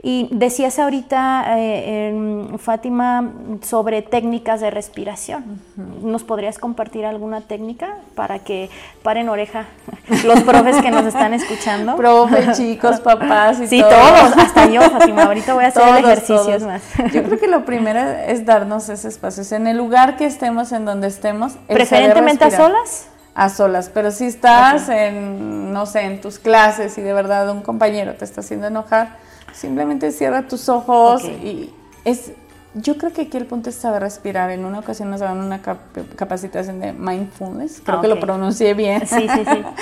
[0.03, 5.61] Y decías ahorita, eh, Fátima, sobre técnicas de respiración.
[6.01, 8.69] ¿Nos podrías compartir alguna técnica para que
[9.03, 9.65] paren oreja
[10.25, 11.95] los profes que nos están escuchando?
[11.95, 14.37] Profes, chicos, papás y sí, todos.
[14.37, 15.23] hasta yo, Fátima.
[15.23, 16.81] Ahorita voy a hacer ejercicios más.
[17.13, 19.43] Yo creo que lo primero es darnos ese espacio.
[19.55, 21.53] En el lugar que estemos, en donde estemos.
[21.67, 23.07] ¿Preferentemente a solas?
[23.33, 27.61] A solas, pero si estás en, no sé, en tus clases y de verdad un
[27.61, 29.17] compañero te está haciendo enojar,
[29.53, 31.73] Simplemente cierra tus ojos y
[32.05, 32.31] es,
[32.73, 34.49] yo creo que aquí el punto es saber respirar.
[34.51, 39.05] En una ocasión nos daban una capacitación de mindfulness, creo que lo pronuncié bien.
[39.07, 39.63] Sí, sí, sí.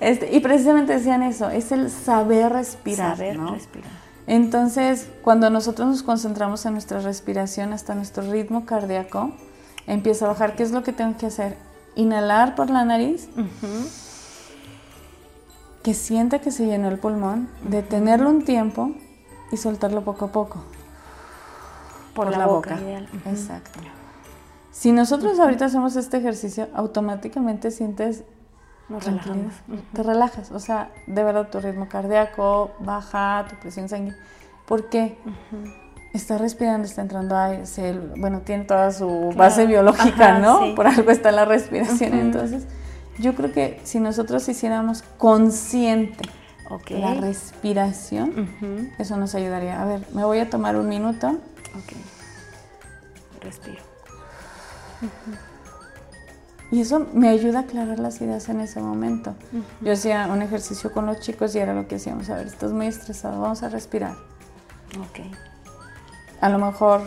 [0.00, 3.18] Este, y precisamente decían eso, es el saber respirar.
[3.18, 3.90] Saber respirar.
[4.26, 9.32] Entonces, cuando nosotros nos concentramos en nuestra respiración, hasta nuestro ritmo cardíaco
[9.86, 10.56] empieza a bajar.
[10.56, 11.58] ¿Qué es lo que tengo que hacer?
[11.96, 13.28] Inhalar por la nariz
[15.82, 18.92] que sienta que se llenó el pulmón, detenerlo un tiempo
[19.50, 20.62] y soltarlo poco a poco.
[22.14, 22.78] Por, la, boca.
[23.26, 23.80] Exacto.
[24.72, 28.24] Si nosotros ahorita hacemos este ejercicio, automáticamente sientes
[28.88, 29.54] Nos relajamos.
[29.92, 30.50] Te relajas.
[30.50, 34.18] O sea, de verdad tu ritmo cardíaco baja, tu presión sanguínea.
[34.66, 35.18] ¿Por qué?
[36.12, 37.64] Está respirando, está entrando aire,
[38.16, 40.74] bueno, tiene toda su base biológica, ¿no?
[40.74, 42.14] Por algo está la respiración.
[42.14, 42.64] Entonces,
[43.18, 46.28] yo creo que si nosotros hiciéramos consciente
[46.90, 48.48] la respiración,
[48.98, 49.80] eso nos ayudaría.
[49.80, 51.28] A ver, me voy a tomar un minuto.
[51.28, 51.92] Ok.
[53.42, 53.82] Respiro.
[56.72, 59.34] Y eso me ayuda a aclarar las ideas en ese momento.
[59.80, 62.30] Yo hacía un ejercicio con los chicos y era lo que hacíamos.
[62.30, 64.16] A ver, estás muy estresado, vamos a respirar.
[64.98, 65.20] Ok.
[66.40, 67.02] A lo mejor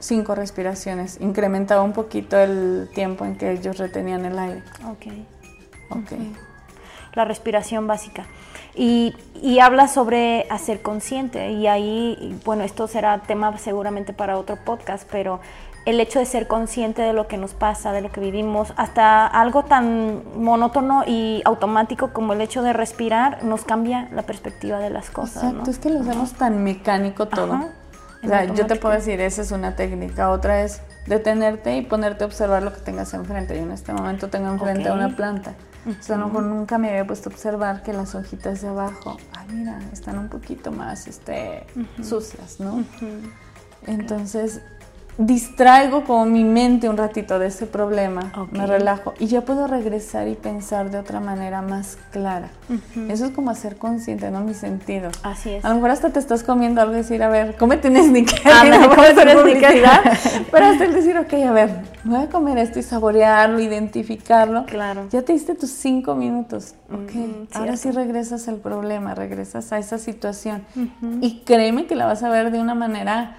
[0.00, 1.20] cinco respiraciones.
[1.20, 4.62] Incrementaba un poquito el tiempo en que ellos retenían el aire.
[4.86, 5.06] Ok.
[5.90, 6.12] Ok.
[7.14, 8.26] La respiración básica.
[8.74, 11.50] Y, y, habla sobre hacer consciente.
[11.50, 15.40] Y ahí, bueno, esto será tema seguramente para otro podcast, pero
[15.84, 19.26] el hecho de ser consciente de lo que nos pasa, de lo que vivimos, hasta
[19.26, 24.90] algo tan monótono y automático como el hecho de respirar, nos cambia la perspectiva de
[24.90, 25.44] las cosas.
[25.44, 27.58] Exacto, es que lo hacemos tan mecánico todo.
[28.22, 30.30] O sea, yo te puedo decir, esa es una técnica.
[30.30, 33.56] Otra es detenerte y ponerte a observar lo que tengas enfrente.
[33.56, 35.54] Yo en este momento tengo enfrente a una planta.
[35.86, 38.68] O sea, a lo mejor nunca me había puesto a observar que las hojitas de
[38.68, 41.64] abajo, ay, mira, están un poquito más este,
[42.02, 42.84] sucias, ¿no?
[43.86, 44.60] Entonces,
[45.18, 50.28] distraigo como mi mente un ratito de ese problema, me relajo y ya puedo regresar
[50.28, 52.50] y pensar de otra manera más clara.
[53.08, 54.40] Eso es como hacer consciente, ¿no?
[54.42, 55.14] Mis sentidos.
[55.24, 55.64] Así es.
[55.64, 58.40] A lo mejor hasta te estás comiendo algo y decir, a ver, cómete un sneaker.
[58.44, 58.90] Ah, no,
[60.52, 64.66] Pero hasta el decir, ok, a ver, voy a comer esto y saborearlo, identificarlo.
[64.66, 65.08] Claro.
[65.10, 66.74] Ya te diste tus cinco minutos.
[66.92, 70.64] Ok, ahora sí regresas al problema, regresas a esa situación.
[71.20, 73.36] Y créeme que la vas a ver de una manera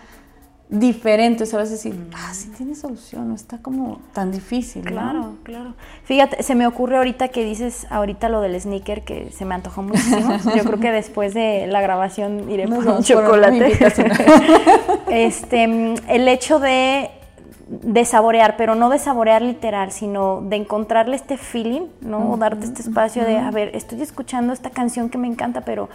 [0.70, 4.84] diferente, o sea, vas a decir, ah, sí tiene solución, no está como tan difícil.
[4.84, 5.74] Claro, claro.
[6.03, 9.82] Fíjate, se me ocurre ahorita que dices ahorita lo del sneaker que se me antojó
[9.82, 10.38] muchísimo.
[10.55, 13.80] Yo creo que después de la grabación iré por un chocolate.
[15.09, 15.63] este,
[16.07, 17.09] el hecho de
[17.70, 22.32] de saborear, pero no de saborear literal, sino de encontrarle este feeling, ¿no?
[22.32, 25.88] O darte este espacio de, a ver, estoy escuchando esta canción que me encanta, pero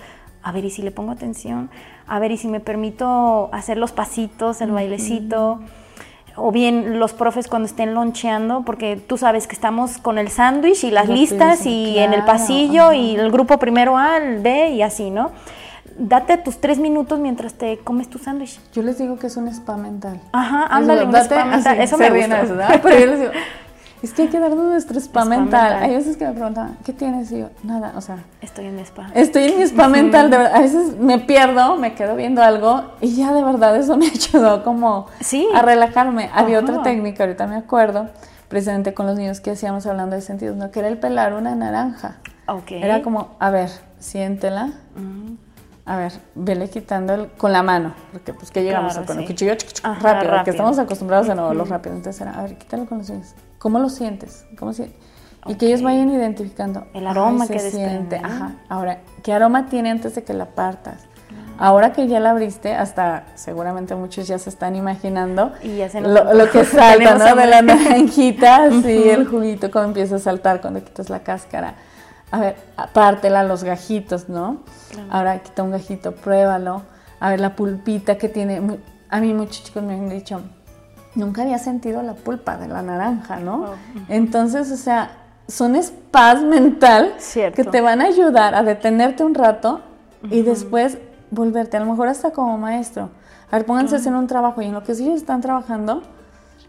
[0.45, 1.71] a ver, ¿y si le pongo atención?
[2.07, 5.61] A ver, ¿y si me permito hacer los pasitos, el bailecito?
[6.37, 10.85] O bien los profes cuando estén loncheando, porque tú sabes que estamos con el sándwich
[10.85, 14.83] y las listas y en el pasillo y el grupo primero A, el B y
[14.83, 15.31] así, ¿no?
[15.97, 18.59] date tus tres minutos mientras te comes tu sándwich.
[18.73, 20.21] Yo les digo que es un spa mental.
[20.33, 21.81] Ajá, ándale, un spa mental.
[21.81, 22.43] Eso me gusta.
[22.43, 23.33] Eso, Pero yo les digo,
[24.05, 25.83] es que hay que darnos nuestro spa, mental.
[25.83, 27.33] Hay veces que me preguntan, ¿qué tienes?
[27.33, 28.25] Y yo, nada, o sea.
[28.41, 29.11] Estoy en mi spa.
[29.15, 30.57] Estoy en mi spa mental, de verdad.
[30.57, 34.63] A veces me pierdo, me quedo viendo algo y ya de verdad eso me ayudó
[34.63, 35.07] como
[35.55, 36.31] a relajarme.
[36.35, 38.11] Había otra técnica, ahorita me acuerdo,
[38.49, 40.71] precisamente con los niños que hacíamos hablando de sentidos, ¿no?
[40.71, 42.19] Que era el pelar una naranja.
[42.47, 42.73] Ok.
[42.73, 44.73] Era como, a ver, siéntela.
[45.87, 49.53] A ver, vele quitando con la mano, porque pues que llegamos con el cuchillo
[50.01, 51.95] rápido, porque estamos acostumbrados a no lo rápido.
[51.95, 53.35] Entonces era, a ver, quítalo con los dedos.
[53.65, 54.45] ¿Cómo lo sientes?
[54.59, 54.73] ¿Cómo
[55.47, 56.87] Y que ellos vayan identificando.
[56.93, 58.21] El aroma que se siente.
[58.23, 58.57] Ajá.
[58.69, 61.07] Ahora, ¿qué aroma tiene antes de que la partas?
[61.57, 65.53] Ahora que ya la abriste, hasta seguramente muchos ya se están imaginando
[66.03, 67.37] lo, que salta, ¿no?
[67.37, 71.75] De la naranjita, así el juguito, cómo empieza a saltar cuando quitas la cáscara
[72.35, 74.65] a ver, apártela los gajitos, ¿no?
[75.09, 76.83] Ahora quita un gajito, pruébalo.
[77.21, 78.61] A ver, la pulpita que tiene.
[79.09, 80.41] A mí muchos chicos me han dicho,
[81.15, 83.57] nunca había sentido la pulpa de la naranja, ¿no?
[83.63, 83.75] Oh,
[84.09, 85.11] Entonces, o sea,
[85.49, 87.15] son spas mental
[87.55, 89.81] que te van a ayudar a detenerte un rato
[90.31, 90.99] y después
[91.31, 93.11] volverte, a lo mejor hasta como maestro.
[93.51, 96.03] A ver, pónganse a hacer un trabajo y en lo que ellos están trabajando,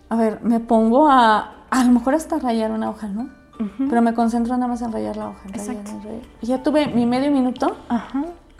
[0.09, 3.29] a ver, me pongo a, a lo mejor hasta rayar una hoja, ¿no?
[3.89, 5.47] Pero me concentro nada más en rayar la hoja.
[5.47, 5.91] Exacto.
[6.41, 7.77] Ya tuve mi medio minuto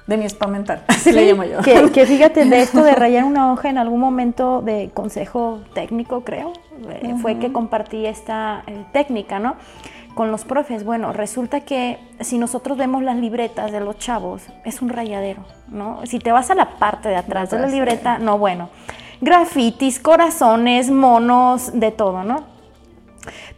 [0.08, 1.60] de mi spam mental, así le llamo yo.
[1.62, 6.54] Que, fíjate, de esto de rayar una hoja en algún momento de consejo técnico, creo,
[6.90, 9.56] eh, fue que compartí esta eh, técnica, ¿no?
[10.14, 10.86] Con los profes.
[10.86, 16.00] Bueno, resulta que si nosotros vemos las libretas de los chavos, es un rayadero, ¿no?
[16.06, 18.70] Si te vas a la parte de atrás de la libreta, no, bueno.
[19.22, 22.55] Grafitis, corazones, monos, de todo, ¿no?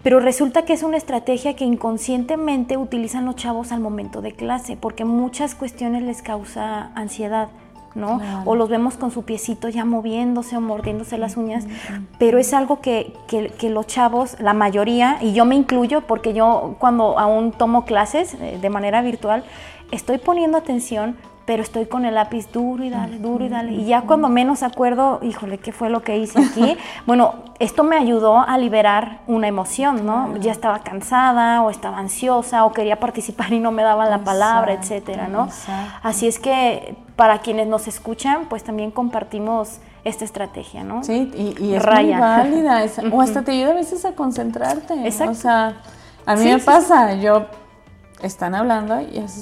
[0.07, 4.77] Pero resulta que es una estrategia que inconscientemente utilizan los chavos al momento de clase,
[4.77, 7.49] porque muchas cuestiones les causa ansiedad.
[7.93, 8.21] ¿no?
[8.45, 11.65] O los vemos con su piecito ya moviéndose o mordiéndose las uñas,
[12.19, 16.77] pero es algo que, que, los chavos, la mayoría, y yo me incluyo porque yo
[16.79, 19.43] cuando aún tomo clases eh, de manera virtual,
[19.91, 21.17] estoy poniendo atención
[21.47, 23.71] pero estoy con el lápiz duro y dale, duro y dale.
[23.71, 26.77] Y ya cuando menos acuerdo, híjole, ¿qué fue lo que hice aquí?
[27.07, 30.35] bueno, esto me ayudó a liberar una emoción, ¿no?
[30.35, 34.73] Ya estaba cansada o estaba ansiosa o quería participar y no me daban la palabra,
[34.73, 35.47] etcétera, ¿no?
[36.03, 41.01] Así es que para quienes nos escuchan, pues también compartimos esta estrategia, ¿no?
[41.05, 42.83] Sí, y, es muy válida,
[43.13, 44.95] o hasta te ayuda a veces a concentrarte.
[45.07, 45.31] Exacto.
[45.31, 45.77] O sea,
[46.25, 47.45] a mí me pasa, yo
[48.21, 49.41] están hablando y así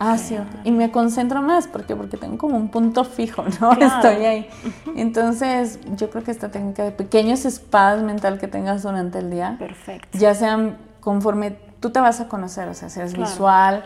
[0.00, 1.96] Ah, sí, y me concentro más, ¿por qué?
[1.96, 3.72] Porque tengo como un punto fijo, ¿no?
[3.80, 4.50] Estoy ahí.
[4.94, 9.56] Entonces, yo creo que esta técnica de pequeños spas mental que tengas durante el día,
[9.58, 10.16] Perfecto.
[10.16, 13.84] ya sean conforme tú te vas a conocer, o sea, seas visual,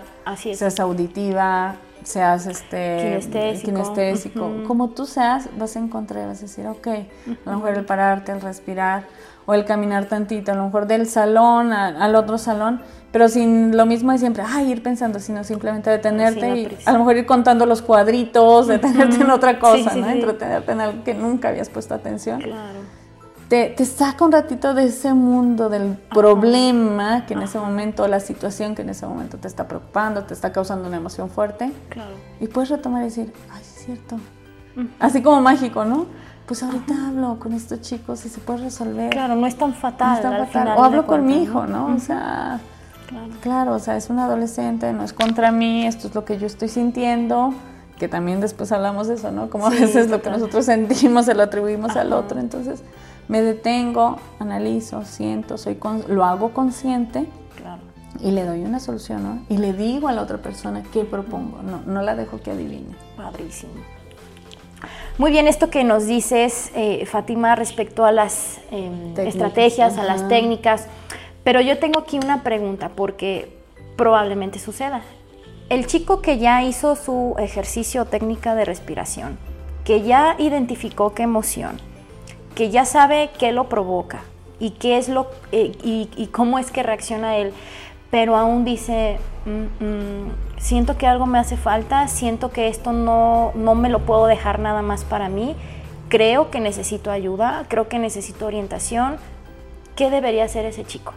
[0.54, 3.20] seas auditiva, seas este
[3.64, 7.84] kinestésico, como tú seas, vas a encontrar, vas a decir, ok, a lo mejor el
[7.84, 9.04] pararte, el respirar,
[9.46, 12.80] o el caminar tantito, a lo mejor del salón al otro salón,
[13.10, 17.00] pero sin lo mismo de siempre, ay, ir pensando, sino simplemente detenerte y a lo
[17.00, 20.08] mejor ir contando los cuadritos, detenerte en otra cosa, ¿no?
[20.08, 22.40] Entretenerte en algo que nunca habías puesto atención.
[22.40, 22.80] Claro.
[23.48, 28.18] Te, te, saca un ratito de ese mundo del problema que en ese momento, la
[28.18, 31.70] situación que en ese momento te está preocupando, te está causando una emoción fuerte.
[31.90, 32.14] Claro.
[32.40, 34.16] Y puedes retomar y decir, ay, es cierto.
[34.98, 36.06] Así como mágico, ¿no?
[36.46, 39.10] Pues ahorita hablo con estos chicos y se puede resolver.
[39.10, 40.48] Claro, no es tan fatal.
[40.76, 41.94] o hablo con mi hijo, ¿no?
[41.94, 42.60] O sea,
[43.40, 43.74] claro.
[43.74, 46.68] o sea, es un adolescente, no es contra mí, esto es lo que yo estoy
[46.68, 47.54] sintiendo,
[47.98, 49.50] que también después hablamos de eso, ¿no?
[49.50, 52.82] Como a veces lo que nosotros sentimos se lo atribuimos al otro, entonces
[53.28, 55.78] me detengo, analizo, siento, soy
[56.08, 57.28] lo hago consciente.
[58.20, 59.42] Y le doy una solución, ¿no?
[59.48, 62.94] Y le digo a la otra persona qué propongo, no, no la dejo que adivine.
[63.16, 63.72] Padrísimo.
[65.22, 70.26] Muy bien, esto que nos dices, eh, Fátima, respecto a las em, estrategias, a las
[70.26, 70.88] técnicas,
[71.44, 73.56] pero yo tengo aquí una pregunta porque
[73.96, 75.02] probablemente suceda.
[75.68, 79.38] El chico que ya hizo su ejercicio técnica de respiración,
[79.84, 81.80] que ya identificó qué emoción,
[82.56, 84.24] que ya sabe qué lo provoca
[84.58, 87.52] y qué es lo eh, y, cómo es que reacciona él,
[88.12, 93.52] pero aún dice, mm, mm, siento que algo me hace falta, siento que esto no,
[93.54, 95.56] no me lo puedo dejar nada más para mí.
[96.10, 99.16] creo que necesito ayuda, creo que necesito orientación,
[99.96, 101.14] ¿qué debería hacer ese chico?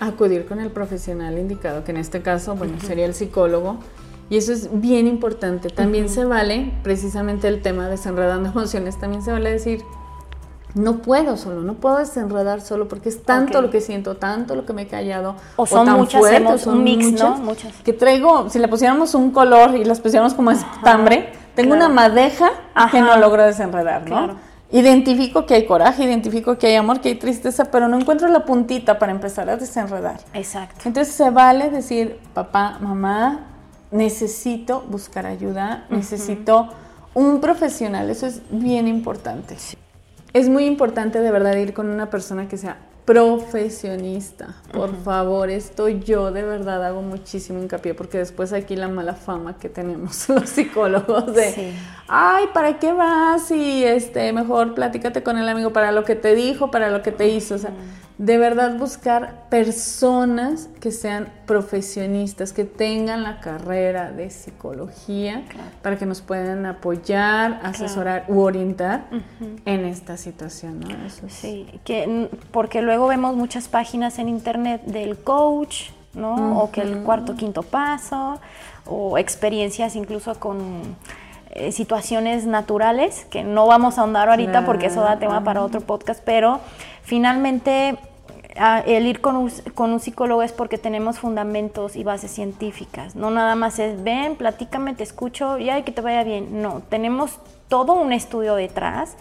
[0.00, 3.78] Acudir con el profesional indicado, que en este caso, bueno, sería el psicólogo.
[4.28, 5.70] Y eso es bien importante.
[5.70, 9.80] También se vale, precisamente el tema de desenredando emociones, también se vale decir,
[10.74, 14.66] no puedo solo, no puedo desenredar solo porque es tanto lo que siento, tanto lo
[14.66, 15.36] que me he callado.
[15.56, 17.36] O son muchas, fuerte, son un mix, ¿no?
[17.36, 17.72] Muchas.
[17.84, 22.50] Que traigo, si le pusiéramos un color y las pusiéramos como estambre, tengo una madeja
[22.90, 24.54] que no logro desenredar, ¿no?
[24.72, 28.44] Identifico que hay coraje, identifico que hay amor, que hay tristeza, pero no encuentro la
[28.44, 30.16] puntita para empezar a desenredar.
[30.32, 30.80] Exacto.
[30.86, 33.46] Entonces se vale decir, papá, mamá,
[33.92, 36.70] necesito buscar ayuda, necesito
[37.14, 39.56] un profesional, eso es bien importante.
[40.34, 44.56] Es muy importante de verdad ir con una persona que sea profesionista.
[44.72, 49.58] Por favor, esto yo de verdad hago muchísimo hincapié porque después aquí la mala fama
[49.58, 51.74] que tenemos los psicólogos de,
[52.08, 53.48] ay, ¿para qué vas?
[53.52, 57.12] Y este, mejor platícate con el amigo para lo que te dijo, para lo que
[57.12, 57.54] te hizo.
[57.54, 57.70] O sea,
[58.18, 65.42] de verdad buscar personas que sean profesionistas, que tengan la carrera de psicología
[65.82, 69.06] para que nos puedan apoyar, asesorar u orientar
[69.64, 70.80] en esta situación.
[70.80, 70.88] ¿no?
[71.28, 76.60] sí, que, porque luego vemos muchas páginas en internet del coach, ¿no?
[76.60, 78.40] O que el cuarto, quinto paso,
[78.86, 80.96] o experiencias incluso con
[81.54, 85.80] eh, situaciones naturales, que no vamos a ahondar ahorita porque eso da tema para otro
[85.80, 86.60] podcast, pero
[87.02, 87.96] finalmente
[88.86, 93.16] el ir con un, con un, psicólogo es porque tenemos fundamentos y bases científicas.
[93.16, 96.62] No nada más es, ven, platícame, te escucho y ay, que te vaya bien.
[96.62, 97.38] No, tenemos
[97.68, 99.16] todo un estudio detrás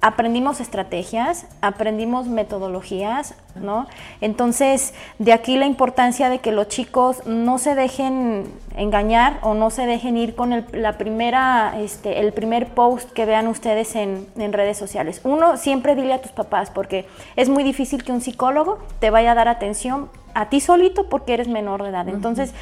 [0.00, 3.88] aprendimos estrategias, aprendimos metodologías, ¿no?
[4.20, 8.44] Entonces, de aquí la importancia de que los chicos no se dejen
[8.76, 13.24] engañar o no se dejen ir con el, la primera, este, el primer post que
[13.24, 15.20] vean ustedes en, redes sociales.
[15.24, 19.32] Uno, siempre dile a tus papás, porque es muy difícil que un psicólogo te vaya
[19.32, 22.08] a dar atención a ti solito porque eres menor de edad.
[22.08, 22.54] Entonces,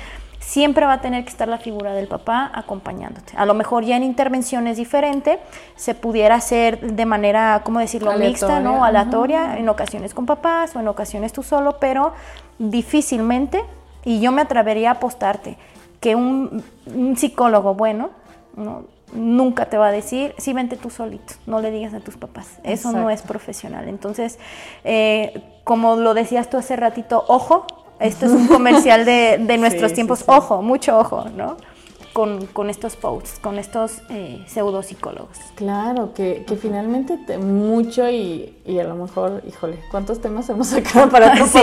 [0.47, 3.32] siempre va a tener que estar la figura del papá acompañándote.
[3.36, 5.40] A lo mejor ya en intervenciones diferente
[5.74, 8.84] se pudiera hacer de manera, ¿cómo decirlo?, mixta, ¿no?
[8.84, 12.12] Aleatoria, en ocasiones con papás o en ocasiones tú solo, pero
[12.61, 13.64] difícilmente,
[14.05, 15.59] y yo me atrevería a apostarte,
[15.99, 16.62] que un,
[17.16, 18.11] psicólogo bueno,
[19.12, 22.61] nunca te va a decir, sí, vente tú solito, no le digas a tus papás.
[22.62, 23.88] Eso no es profesional.
[23.88, 24.38] Entonces,
[24.84, 27.66] eh, como lo decías tú hace ratito, ojo,
[28.01, 30.24] esto es un comercial de, nuestros tiempos.
[30.26, 31.57] Ojo, mucho ojo, ¿no?
[32.12, 35.36] Con, estos posts, con estos eh, pseudo psicólogos.
[35.55, 41.47] Claro, que, finalmente mucho y, a lo mejor, híjole, ¿cuántos temas hemos sacado para otro
[41.47, 41.59] sí,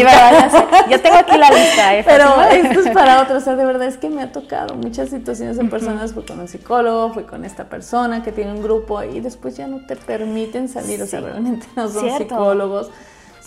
[0.92, 2.04] Yo tengo aquí la lista, ¿eh?
[2.06, 5.10] Pero esto es para otros, o sea, de verdad es que me ha tocado muchas
[5.10, 9.02] situaciones en personas, fui con un psicólogo, fui con esta persona que tiene un grupo
[9.02, 12.92] y después ya no te permiten salir, o sea, realmente no son psicólogos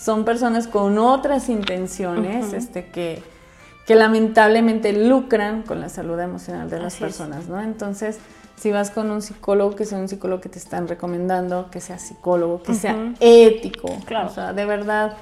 [0.07, 3.21] son personas con otras intenciones este, que,
[3.85, 7.61] que lamentablemente lucran con la salud emocional de las personas, ¿no?
[7.61, 8.17] Entonces,
[8.55, 11.99] si vas con un psicólogo, que sea un psicólogo que te están recomendando, que sea
[11.99, 14.29] psicólogo, que sea ético, claro.
[14.29, 15.17] o sea, de verdad,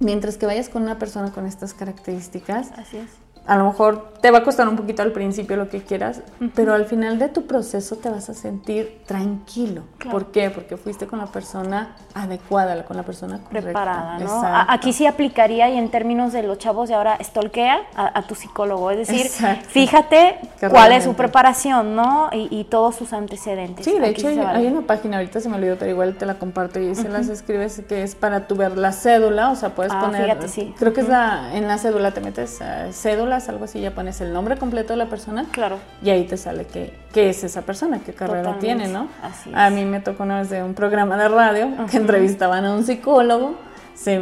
[0.00, 4.30] mientras que vayas con una persona con estas características, Así es a lo mejor te
[4.30, 6.22] va a costar un poquito al principio lo que quieras,
[6.54, 9.82] pero al final de tu proceso te vas a sentir tranquilo.
[10.12, 10.48] ¿Por qué?
[10.50, 14.20] Porque fuiste con la persona adecuada, con la persona preparada.
[14.20, 14.42] ¿no?
[14.68, 18.92] Aquí sí aplicaría y en términos de los chavos de ahora, stalkea a, tu psicólogo,
[18.92, 19.26] es decir,
[19.68, 20.36] fíjate
[20.70, 22.30] cuál es su preparación, ¿no?
[22.32, 23.84] Y, todos sus antecedentes.
[23.84, 26.78] Sí, de hecho hay, una página, ahorita se me olvidó, pero igual te la comparto
[26.78, 30.00] y se las escribes que es para tu ver la cédula, o sea, puedes ah,
[30.00, 30.72] poner, fíjate, sí.
[30.78, 32.60] creo que es la, en la cédula te metes
[32.92, 35.46] cédula algo así, ya pones el nombre completo de la persona.
[35.50, 35.78] Claro.
[36.02, 39.08] Y ahí te sale qué, qué es esa persona, qué carrera tiene, ¿no?
[39.22, 42.74] Así A mí me tocó una vez de un programa de radio que entrevistaban a
[42.74, 43.56] un psicólogo
[44.02, 44.18] se,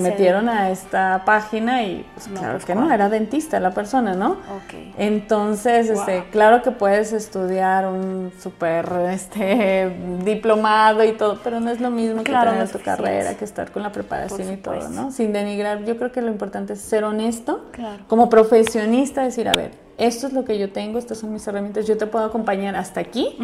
[0.00, 4.36] metieron a esta página y pues, claro pues, que no, era dentista la persona, ¿no?
[4.96, 9.90] Entonces, este, claro que puedes estudiar un súper este,
[10.24, 13.82] diplomado y todo, pero no es lo mismo que tener tu carrera, que estar con
[13.82, 15.10] la preparación y todo, ¿no?
[15.10, 17.66] Sin denigrar, yo creo que lo importante es ser honesto,
[18.06, 21.86] como profesionista, decir, a ver, esto es lo que yo tengo, estas son mis herramientas,
[21.86, 23.36] yo te puedo acompañar hasta aquí,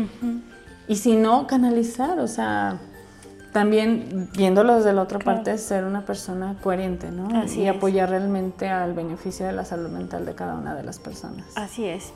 [0.87, 2.79] y si no, canalizar, o sea
[3.57, 7.41] también viéndolo desde la otra parte, ser una persona coherente, ¿no?
[7.41, 10.99] Así y apoyar realmente al beneficio de la salud mental de cada una de las
[10.99, 11.47] personas.
[11.55, 12.13] Así es.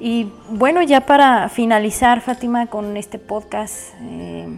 [0.00, 4.48] Y bueno, ya para finalizar, Fátima, con este podcast, eh,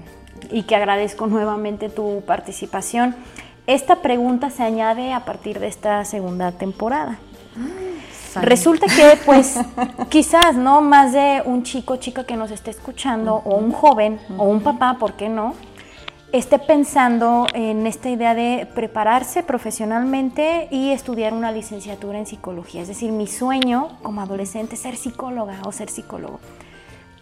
[0.52, 3.16] y que agradezco nuevamente tu participación,
[3.66, 7.18] esta pregunta se añade a partir de esta segunda temporada.
[8.40, 9.58] Resulta que, pues,
[10.10, 10.80] quizás, ¿no?
[10.80, 14.94] Más de un chico, chica que nos esté escuchando, o un joven, o un papá,
[15.00, 15.54] ¿por qué no?
[16.38, 22.82] Esté pensando en esta idea de prepararse profesionalmente y estudiar una licenciatura en psicología.
[22.82, 26.40] Es decir, mi sueño como adolescente es ser psicóloga o ser psicólogo.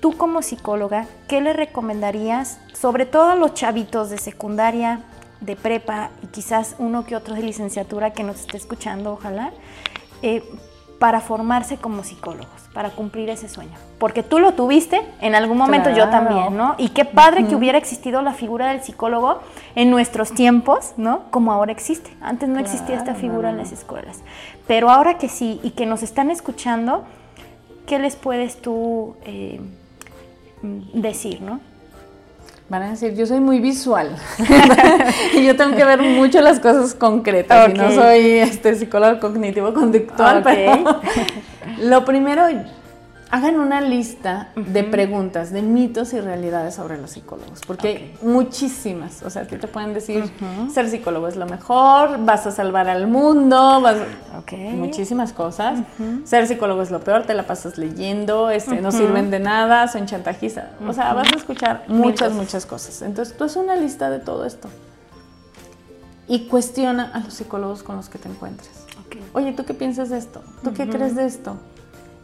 [0.01, 5.01] Tú como psicóloga, ¿qué le recomendarías, sobre todo a los chavitos de secundaria,
[5.43, 9.53] de prepa y quizás uno que otro de licenciatura que nos esté escuchando, ojalá,
[10.23, 10.43] eh,
[11.03, 12.63] para formarse como psicólogos?
[12.73, 13.73] para cumplir ese sueño.
[13.99, 16.75] Porque tú lo tuviste, en algún momento yo también, ¿no?
[16.79, 19.41] Y qué padre que hubiera existido la figura del psicólogo
[19.75, 21.25] en nuestros tiempos, ¿no?
[21.31, 22.11] Como ahora existe.
[22.21, 24.23] Antes no existía esta figura en las escuelas.
[24.67, 27.05] Pero ahora que sí y que nos están escuchando,
[27.87, 29.61] ¿qué les puedes tú eh,
[30.95, 31.61] decir, ¿no?
[32.69, 34.17] Van a decir, yo soy muy visual
[35.35, 39.75] y yo tengo que ver mucho las cosas concretas y no soy este psicólogo cognitivo
[39.75, 40.83] conductual, pero
[41.83, 42.47] lo primero
[43.33, 49.23] hagan una lista de preguntas, de mitos y realidades sobre los psicólogos, porque hay muchísimas,
[49.23, 50.31] o sea, que te pueden decir,
[50.71, 53.97] ser psicólogo es lo mejor, vas a salvar al mundo, vas
[54.75, 55.81] muchísimas cosas,
[56.25, 60.05] ser psicólogo es lo peor, te la pasas leyendo, este, no sirven de nada, son
[60.05, 63.01] chantajistas, o sea, vas a escuchar muchas, muchas cosas.
[63.01, 64.69] Entonces, tú es una lista de todo esto
[66.29, 68.71] y cuestiona a los psicólogos con los que te encuentres.
[69.33, 70.43] Oye, ¿tú qué piensas de esto?
[70.63, 71.57] ¿Tú qué crees de esto?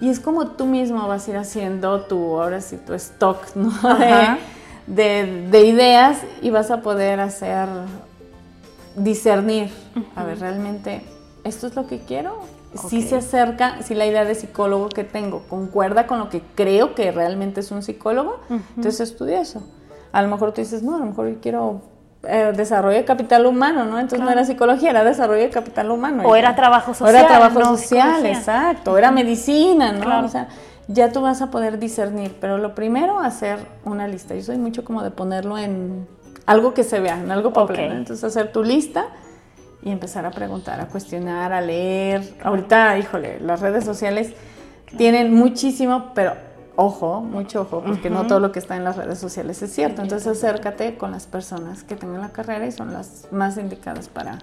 [0.00, 3.72] Y es como tú mismo vas a ir haciendo tu, ahora sí, tu stock, ¿no?
[4.86, 7.68] De, de, ideas y vas a poder hacer,
[8.96, 9.70] discernir,
[10.16, 11.02] a ver, realmente,
[11.44, 12.38] ¿esto es lo que quiero?
[12.88, 16.94] Si se acerca, si la idea de psicólogo que tengo concuerda con lo que creo
[16.94, 19.62] que realmente es un psicólogo, entonces estudia eso.
[20.10, 21.82] A lo mejor tú dices, no, a lo mejor yo quiero
[22.24, 23.98] eh, desarrollo de capital humano, ¿no?
[23.98, 26.24] Entonces no era psicología, era desarrollo de capital humano.
[26.24, 27.14] O era trabajo social.
[27.14, 28.92] O era trabajo social, exacto.
[28.92, 30.24] O era medicina, ¿no?
[30.24, 30.48] O sea,
[30.88, 32.36] ya tú vas a poder discernir.
[32.40, 34.34] Pero lo primero, hacer una lista.
[34.34, 36.08] Yo soy mucho como de ponerlo en
[36.46, 37.92] algo que se vea, en algo papel.
[37.92, 39.06] Entonces, hacer tu lista
[39.82, 42.22] y empezar a preguntar, a cuestionar, a leer.
[42.42, 44.32] Ahorita, híjole, las redes sociales
[44.96, 46.47] tienen muchísimo, pero
[46.80, 50.00] ojo, mucho ojo, porque no todo lo que está en las redes sociales es cierto.
[50.00, 54.38] Entonces acércate con las personas que tengan la carrera y son las más indicadas para,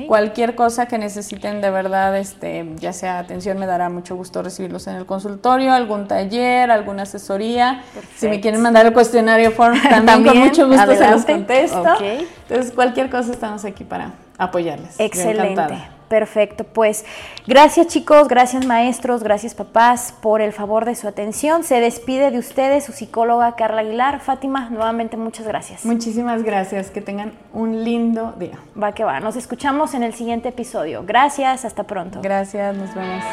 [0.07, 4.87] Cualquier cosa que necesiten de verdad, este, ya sea atención, me dará mucho gusto recibirlos
[4.87, 7.83] en el consultorio, algún taller, alguna asesoría.
[8.15, 11.83] Si me quieren mandar el cuestionario form, también, con mucho gusto se los contesto.
[12.01, 14.99] Entonces, cualquier cosa estamos aquí para apoyarles.
[14.99, 16.00] Excelente.
[16.11, 17.05] Perfecto, pues
[17.47, 21.63] gracias chicos, gracias maestros, gracias papás por el favor de su atención.
[21.63, 24.19] Se despide de ustedes su psicóloga Carla Aguilar.
[24.19, 25.85] Fátima, nuevamente muchas gracias.
[25.85, 28.59] Muchísimas gracias, que tengan un lindo día.
[28.77, 31.05] Va que va, nos escuchamos en el siguiente episodio.
[31.07, 32.19] Gracias, hasta pronto.
[32.21, 33.23] Gracias, nos vemos.